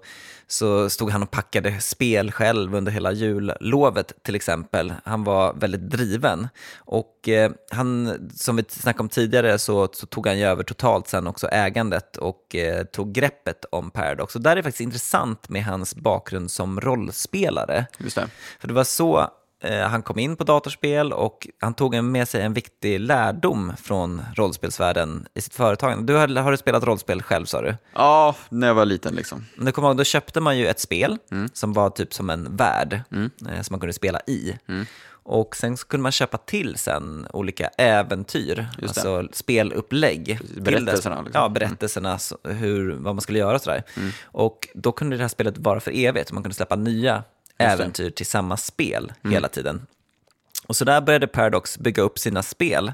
så 0.47 0.89
stod 0.89 1.11
han 1.11 1.23
och 1.23 1.31
packade 1.31 1.81
spel 1.81 2.31
själv 2.31 2.75
under 2.75 2.91
hela 2.91 3.11
jullovet 3.11 4.23
till 4.23 4.35
exempel. 4.35 4.93
Han 5.03 5.23
var 5.23 5.53
väldigt 5.53 5.89
driven. 5.89 6.47
Och 6.77 7.29
eh, 7.29 7.51
han, 7.69 8.19
som 8.35 8.55
vi 8.55 8.63
snackade 8.69 9.01
om 9.01 9.09
tidigare 9.09 9.59
så, 9.59 9.89
så, 9.93 10.05
tog 10.05 10.27
han 10.27 10.39
ju 10.39 10.45
över 10.45 10.63
totalt 10.63 11.07
sen 11.07 11.27
också 11.27 11.47
ägandet 11.47 12.17
och 12.17 12.55
eh, 12.55 12.83
tog 12.83 13.13
greppet 13.13 13.65
om 13.71 13.91
Paradox. 13.91 14.35
Och 14.35 14.41
där 14.41 14.51
är 14.51 14.55
det 14.55 14.63
faktiskt 14.63 14.81
intressant 14.81 15.49
med 15.49 15.65
hans 15.65 15.95
bakgrund 15.95 16.51
som 16.51 16.81
rollspelare. 16.81 17.85
Just 17.97 18.15
det. 18.15 18.27
För 18.59 18.67
det 18.67 18.73
var 18.73 18.83
så 18.83 19.31
han 19.63 20.01
kom 20.01 20.19
in 20.19 20.35
på 20.35 20.43
datorspel 20.43 21.13
och 21.13 21.47
han 21.59 21.73
tog 21.73 22.03
med 22.03 22.27
sig 22.27 22.41
en 22.41 22.53
viktig 22.53 22.99
lärdom 22.99 23.73
från 23.83 24.21
rollspelsvärlden 24.35 25.27
i 25.33 25.41
sitt 25.41 25.55
företag. 25.55 26.05
Du 26.05 26.15
har, 26.15 26.27
har 26.27 26.51
du 26.51 26.57
spelat 26.57 26.83
rollspel 26.83 27.21
själv 27.21 27.45
sa 27.45 27.61
du? 27.61 27.75
Ja, 27.93 28.35
när 28.49 28.67
jag 28.67 28.75
var 28.75 28.85
liten 28.85 29.15
liksom. 29.15 29.45
Du 29.57 29.71
kommer 29.71 29.87
ihåg, 29.87 29.97
då 29.97 30.03
köpte 30.03 30.39
man 30.39 30.57
ju 30.57 30.67
ett 30.67 30.79
spel 30.79 31.17
mm. 31.31 31.49
som 31.53 31.73
var 31.73 31.89
typ 31.89 32.13
som 32.13 32.29
en 32.29 32.55
värld 32.55 33.01
mm. 33.11 33.31
eh, 33.49 33.61
som 33.61 33.73
man 33.73 33.79
kunde 33.79 33.93
spela 33.93 34.19
i. 34.27 34.57
Mm. 34.67 34.85
Och 35.23 35.55
sen 35.55 35.77
kunde 35.77 36.01
man 36.01 36.11
köpa 36.11 36.37
till 36.37 36.75
sen 36.77 37.27
olika 37.33 37.67
äventyr, 37.67 38.67
alltså 38.81 39.27
spelupplägg. 39.31 40.39
Berättelserna. 40.57 41.21
Liksom. 41.21 41.41
Ja, 41.41 41.49
berättelserna, 41.49 42.19
hur, 42.43 42.91
vad 42.91 43.15
man 43.15 43.21
skulle 43.21 43.39
göra 43.39 43.55
och 43.55 43.61
sådär. 43.61 43.83
Mm. 43.97 44.11
Och 44.23 44.67
då 44.73 44.91
kunde 44.91 45.17
det 45.17 45.23
här 45.23 45.27
spelet 45.27 45.57
vara 45.57 45.79
för 45.79 45.91
evigt, 45.95 46.31
man 46.31 46.43
kunde 46.43 46.55
släppa 46.55 46.75
nya 46.75 47.23
äventyr 47.61 48.09
till 48.09 48.25
samma 48.25 48.57
spel 48.57 49.13
mm. 49.23 49.33
hela 49.33 49.47
tiden. 49.47 49.87
Och 50.67 50.75
så 50.75 50.85
där 50.85 51.01
började 51.01 51.27
Paradox 51.27 51.77
bygga 51.77 52.03
upp 52.03 52.19
sina 52.19 52.43
spel. 52.43 52.93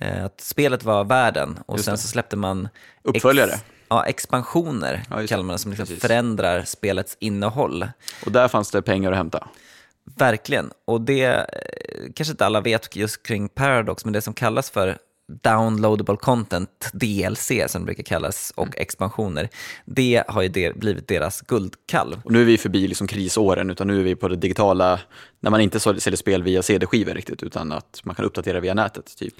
Eh, 0.00 0.24
att 0.24 0.40
spelet 0.40 0.84
var 0.84 1.04
världen 1.04 1.58
och 1.66 1.76
Just 1.76 1.84
sen 1.84 1.94
det. 1.94 1.98
så 1.98 2.08
släppte 2.08 2.36
man 2.36 2.68
uppföljare. 3.02 3.52
Ex 3.52 3.64
ja, 3.88 4.06
expansioner, 4.06 5.02
ja, 5.10 5.26
kallar 5.26 5.44
man 5.44 5.54
det, 5.54 5.58
som 5.58 5.72
liksom 5.72 5.96
förändrar 5.96 6.62
spelets 6.64 7.16
innehåll. 7.20 7.88
Och 8.26 8.32
där 8.32 8.48
fanns 8.48 8.70
det 8.70 8.82
pengar 8.82 9.12
att 9.12 9.18
hämta. 9.18 9.48
Verkligen, 10.16 10.70
och 10.84 11.00
det 11.00 11.24
eh, 11.24 12.12
kanske 12.14 12.32
inte 12.32 12.46
alla 12.46 12.60
vet 12.60 12.96
just 12.96 13.22
kring 13.22 13.48
Paradox, 13.48 14.04
men 14.04 14.12
det 14.12 14.20
som 14.20 14.34
kallas 14.34 14.70
för 14.70 14.98
downloadable 15.28 16.16
content, 16.16 16.90
DLC 16.92 17.50
som 17.68 17.82
det 17.82 17.86
brukar 17.86 18.02
kallas, 18.02 18.52
och 18.56 18.66
Mm. 18.66 18.74
expansioner, 18.76 19.48
det 19.84 20.24
har 20.28 20.42
ju 20.42 20.48
det, 20.48 20.76
blivit 20.76 21.08
deras 21.08 21.40
guldkalv. 21.40 22.20
Och 22.24 22.32
nu 22.32 22.40
är 22.40 22.44
vi 22.44 22.58
förbi 22.58 22.88
liksom 22.88 23.06
krisåren, 23.06 23.70
utan 23.70 23.86
nu 23.86 24.00
är 24.00 24.04
vi 24.04 24.14
på 24.14 24.28
det 24.28 24.36
digitala, 24.36 25.00
när 25.40 25.50
man 25.50 25.60
inte 25.60 25.80
säljer 25.80 26.16
spel 26.16 26.42
via 26.42 26.62
CD-skivor 26.62 27.14
riktigt, 27.14 27.42
utan 27.42 27.72
att 27.72 28.00
man 28.04 28.14
kan 28.14 28.24
uppdatera 28.24 28.60
via 28.60 28.74
nätet. 28.74 29.16
Typ. 29.16 29.34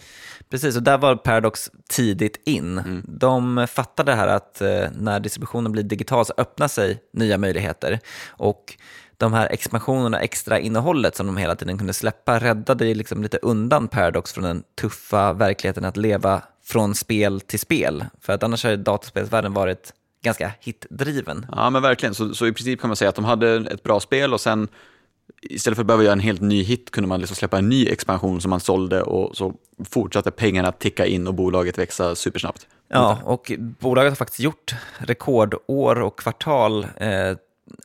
Precis, 0.50 0.76
och 0.76 0.82
där 0.82 0.98
var 0.98 1.16
Paradox 1.16 1.70
tidigt 1.88 2.40
in. 2.44 2.78
Mm. 2.78 3.02
De 3.08 3.66
fattade 3.70 4.14
här 4.14 4.28
att 4.28 4.60
eh, 4.60 4.88
när 4.98 5.20
distributionen 5.20 5.72
blir 5.72 5.82
digital 5.82 6.26
så 6.26 6.34
öppnar 6.36 6.68
sig 6.68 7.02
nya 7.12 7.38
möjligheter. 7.38 8.00
Och 8.28 8.76
de 9.16 9.32
här 9.32 9.48
expansionerna, 9.50 10.20
extra 10.20 10.58
innehållet 10.58 11.16
som 11.16 11.26
de 11.26 11.36
hela 11.36 11.56
tiden 11.56 11.78
kunde 11.78 11.92
släppa 11.92 12.38
räddade 12.38 12.86
ju 12.86 12.94
liksom 12.94 13.22
lite 13.22 13.38
undan 13.42 13.88
Paradox 13.88 14.32
från 14.32 14.44
den 14.44 14.62
tuffa 14.80 15.32
verkligheten 15.32 15.84
att 15.84 15.96
leva 15.96 16.42
från 16.64 16.94
spel 16.94 17.40
till 17.40 17.58
spel. 17.58 18.04
För 18.20 18.32
att 18.32 18.42
annars 18.42 18.64
har 18.64 18.76
dataspelsvärlden 18.76 19.54
varit 19.54 19.92
ganska 20.22 20.52
hitdriven. 20.60 21.46
Ja, 21.52 21.70
men 21.70 21.82
verkligen. 21.82 22.14
Så, 22.14 22.34
så 22.34 22.46
i 22.46 22.52
princip 22.52 22.80
kan 22.80 22.88
man 22.88 22.96
säga 22.96 23.08
att 23.08 23.14
de 23.14 23.24
hade 23.24 23.56
ett 23.56 23.82
bra 23.82 24.00
spel 24.00 24.32
och 24.32 24.40
sen 24.40 24.68
istället 25.42 25.76
för 25.76 25.82
att 25.82 25.86
behöva 25.86 26.04
göra 26.04 26.12
en 26.12 26.20
helt 26.20 26.40
ny 26.40 26.62
hit 26.62 26.90
kunde 26.90 27.08
man 27.08 27.20
liksom 27.20 27.36
släppa 27.36 27.58
en 27.58 27.68
ny 27.68 27.86
expansion 27.88 28.40
som 28.40 28.50
man 28.50 28.60
sålde 28.60 29.02
och 29.02 29.36
så 29.36 29.54
fortsatte 29.90 30.30
pengarna 30.30 30.72
ticka 30.72 31.06
in 31.06 31.26
och 31.26 31.34
bolaget 31.34 31.78
växa 31.78 32.14
supersnabbt. 32.14 32.66
Ja, 32.88 33.18
och 33.24 33.52
bolaget 33.58 34.10
har 34.10 34.16
faktiskt 34.16 34.40
gjort 34.40 34.74
rekordår 34.98 36.00
och 36.00 36.18
kvartal 36.18 36.86
eh, 36.96 37.36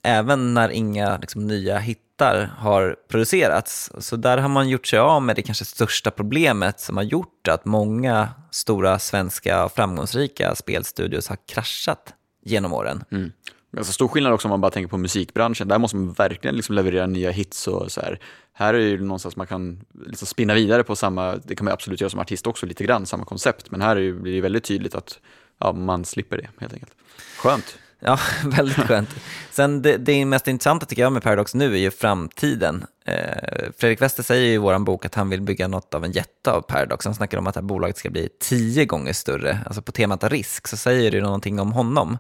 även 0.04 0.54
när 0.54 0.70
inga 0.70 1.18
liksom, 1.18 1.48
nya 1.48 1.78
hittar 1.78 2.52
har 2.58 2.96
producerats. 3.08 3.92
Så 3.98 4.16
där 4.16 4.38
har 4.38 4.50
man 4.50 4.70
gjort 4.70 4.88
sig 4.88 5.00
av 5.00 5.22
med 5.22 5.36
det 5.36 5.42
kanske 5.42 5.66
största 5.66 6.12
problemet 6.12 6.80
som 6.80 6.98
har 6.98 7.04
gjort 7.04 7.48
att 7.48 7.66
många 7.66 8.30
stora 8.52 9.00
svenska 9.00 9.70
framgångsrika 9.70 10.56
spelstudios 10.56 11.28
har 11.28 11.38
kraschat 11.48 12.14
genom 12.46 12.74
åren. 12.74 13.04
Mm. 13.12 13.32
Ganska 13.72 13.94
stor 13.94 14.08
skillnad 14.08 14.34
också 14.34 14.48
om 14.48 14.50
man 14.50 14.62
bara 14.62 14.72
tänker 14.72 14.90
på 14.90 14.98
musikbranschen. 14.98 15.68
Där 15.68 15.78
måste 15.78 15.98
man 15.98 16.14
verkligen 16.14 16.56
liksom 16.56 16.76
leverera 16.76 17.08
nya 17.08 17.32
hits 17.32 17.68
och 17.68 17.92
så 17.92 18.02
här. 18.02 18.20
Här 18.54 18.74
är 18.74 18.78
det 18.78 18.86
ju 18.86 19.02
någonstans 19.02 19.36
man 19.36 19.48
kan 19.48 19.86
liksom 20.06 20.28
spinna 20.28 20.54
vidare 20.54 20.84
på 20.84 20.96
samma, 20.96 21.36
det 21.36 21.56
kan 21.56 21.66
man 21.66 21.74
absolut 21.74 22.02
göra 22.02 22.10
som 22.10 22.20
artist 22.20 22.48
också 22.48 22.66
lite 22.66 22.84
grann, 22.84 23.06
samma 23.06 23.26
koncept. 23.26 23.72
Men 23.72 23.82
här 23.82 23.96
är 23.96 24.02
det, 24.02 24.14
blir 24.14 24.34
det 24.34 24.42
väldigt 24.42 24.64
tydligt 24.64 24.96
att 24.96 25.20
ja, 25.60 25.74
man 25.74 26.06
slipper 26.06 26.38
det 26.38 26.48
helt 26.60 26.74
enkelt. 26.74 26.92
Skönt. 27.38 27.78
Ja, 28.00 28.20
väldigt 28.46 28.88
skönt. 28.88 29.10
Sen 29.52 29.82
det, 29.82 29.98
det 29.98 30.26
mest 30.26 30.48
intressanta 30.48 30.86
tycker 30.86 31.02
jag 31.02 31.12
med 31.12 31.24
Paradox 31.24 31.56
nu 31.56 31.74
är 31.74 31.80
ju 31.80 31.92
framtiden. 31.92 32.86
Eh, 33.06 33.72
Fredrik 33.78 34.02
Wester 34.02 34.24
säger 34.24 34.48
i 34.48 34.58
vår 34.58 34.80
bok 34.80 35.06
att 35.06 35.16
han 35.16 35.30
vill 35.30 35.42
bygga 35.42 35.68
något 35.68 35.94
av 35.94 36.06
en 36.06 36.12
jätte 36.12 36.52
av 36.52 36.62
Paradox. 36.62 37.06
Han 37.06 37.16
snackar 37.16 37.38
om 37.38 37.48
att 37.48 37.54
det 37.54 37.60
här 37.60 37.68
bolaget 37.68 37.98
ska 37.98 38.10
bli 38.10 38.30
tio 38.40 38.86
gånger 38.86 39.14
större. 39.14 39.60
Alltså 39.66 39.82
på 39.82 39.92
temat 39.92 40.24
risk 40.24 40.68
så 40.68 40.78
säger 40.78 41.12
det 41.12 41.22
någonting 41.22 41.60
om 41.60 41.72
honom. 41.72 42.18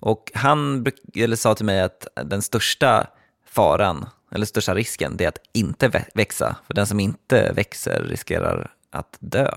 Och 0.00 0.30
han 0.34 0.86
eller 1.14 1.36
sa 1.36 1.54
till 1.54 1.66
mig 1.66 1.80
att 1.80 2.06
den 2.24 2.42
största 2.42 3.06
faran, 3.50 4.06
eller 4.32 4.46
största 4.46 4.74
risken, 4.74 5.16
det 5.16 5.24
är 5.24 5.28
att 5.28 5.40
inte 5.52 6.04
växa. 6.14 6.56
För 6.66 6.74
den 6.74 6.86
som 6.86 7.00
inte 7.00 7.52
växer 7.52 8.02
riskerar 8.02 8.70
att 8.90 9.16
dö. 9.20 9.50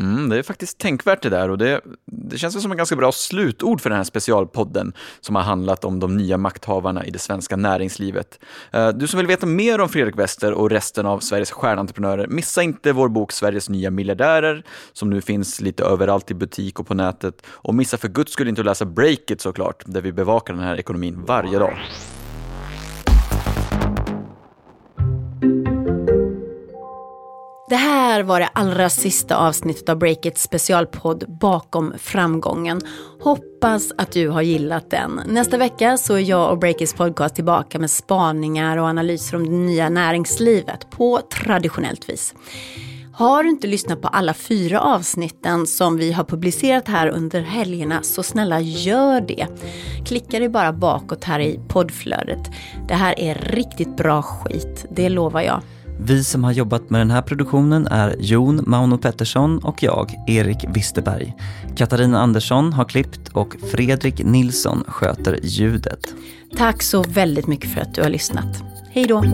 Mm, 0.00 0.28
det 0.28 0.38
är 0.38 0.42
faktiskt 0.42 0.78
tänkvärt 0.78 1.22
det 1.22 1.28
där 1.28 1.50
och 1.50 1.58
det, 1.58 1.80
det 2.06 2.38
känns 2.38 2.62
som 2.62 2.70
en 2.70 2.76
ganska 2.76 2.96
bra 2.96 3.12
slutord 3.12 3.80
för 3.80 3.90
den 3.90 3.96
här 3.96 4.04
specialpodden 4.04 4.92
som 5.20 5.36
har 5.36 5.42
handlat 5.42 5.84
om 5.84 6.00
de 6.00 6.16
nya 6.16 6.38
makthavarna 6.38 7.06
i 7.06 7.10
det 7.10 7.18
svenska 7.18 7.56
näringslivet. 7.56 8.40
Eh, 8.72 8.88
du 8.88 9.06
som 9.06 9.18
vill 9.18 9.26
veta 9.26 9.46
mer 9.46 9.80
om 9.80 9.88
Fredrik 9.88 10.18
Wester 10.18 10.52
och 10.52 10.70
resten 10.70 11.06
av 11.06 11.18
Sveriges 11.18 11.50
stjärnentreprenörer, 11.50 12.26
missa 12.26 12.62
inte 12.62 12.92
vår 12.92 13.08
bok 13.08 13.32
Sveriges 13.32 13.68
nya 13.68 13.90
miljardärer 13.90 14.64
som 14.92 15.10
nu 15.10 15.20
finns 15.20 15.60
lite 15.60 15.84
överallt 15.84 16.30
i 16.30 16.34
butik 16.34 16.80
och 16.80 16.86
på 16.86 16.94
nätet. 16.94 17.46
Och 17.46 17.74
missa 17.74 17.96
för 17.96 18.08
guds 18.08 18.32
skull 18.32 18.48
inte 18.48 18.60
att 18.60 18.66
läsa 18.66 18.84
Breakit 18.84 19.40
såklart, 19.40 19.82
där 19.86 20.00
vi 20.00 20.12
bevakar 20.12 20.54
den 20.54 20.62
här 20.62 20.76
ekonomin 20.76 21.24
varje 21.26 21.58
dag. 21.58 21.78
Det 27.68 27.76
här 27.76 28.22
var 28.22 28.40
det 28.40 28.48
allra 28.52 28.90
sista 28.90 29.36
avsnittet 29.36 29.88
av 29.88 29.98
Breakits 29.98 30.42
specialpodd 30.42 31.24
Bakom 31.40 31.94
framgången. 31.98 32.80
Hoppas 33.20 33.92
att 33.98 34.12
du 34.12 34.28
har 34.28 34.42
gillat 34.42 34.90
den. 34.90 35.20
Nästa 35.26 35.56
vecka 35.56 35.96
så 35.96 36.14
är 36.14 36.18
jag 36.18 36.50
och 36.50 36.58
Breakits 36.58 36.94
podcast 36.94 37.34
tillbaka 37.34 37.78
med 37.78 37.90
spaningar 37.90 38.76
och 38.76 38.86
analyser 38.86 39.36
om 39.36 39.44
det 39.44 39.56
nya 39.56 39.88
näringslivet 39.88 40.90
på 40.90 41.20
traditionellt 41.20 42.08
vis. 42.08 42.34
Har 43.14 43.42
du 43.42 43.50
inte 43.50 43.66
lyssnat 43.66 44.02
på 44.02 44.08
alla 44.08 44.34
fyra 44.34 44.80
avsnitten 44.80 45.66
som 45.66 45.96
vi 45.96 46.12
har 46.12 46.24
publicerat 46.24 46.88
här 46.88 47.08
under 47.08 47.40
helgerna 47.40 48.02
så 48.02 48.22
snälla 48.22 48.60
gör 48.60 49.20
det. 49.20 49.46
Klicka 50.06 50.38
dig 50.38 50.48
bara 50.48 50.72
bakåt 50.72 51.24
här 51.24 51.40
i 51.40 51.60
poddflödet. 51.68 52.50
Det 52.88 52.94
här 52.94 53.20
är 53.20 53.34
riktigt 53.34 53.96
bra 53.96 54.22
skit, 54.22 54.86
det 54.90 55.08
lovar 55.08 55.40
jag. 55.40 55.60
Vi 55.98 56.24
som 56.24 56.44
har 56.44 56.52
jobbat 56.52 56.90
med 56.90 57.00
den 57.00 57.10
här 57.10 57.22
produktionen 57.22 57.86
är 57.86 58.16
Jon 58.18 58.64
Mauno 58.66 58.98
Pettersson 58.98 59.58
och 59.58 59.82
jag, 59.82 60.14
Erik 60.26 60.64
Wisterberg. 60.68 61.34
Katarina 61.76 62.20
Andersson 62.20 62.72
har 62.72 62.84
klippt 62.84 63.28
och 63.32 63.56
Fredrik 63.72 64.24
Nilsson 64.24 64.84
sköter 64.86 65.38
ljudet. 65.42 66.14
Tack 66.56 66.82
så 66.82 67.02
väldigt 67.02 67.46
mycket 67.46 67.70
för 67.70 67.80
att 67.80 67.94
du 67.94 68.02
har 68.02 68.08
lyssnat. 68.08 68.62
Hej 68.90 69.04
då! 69.04 69.24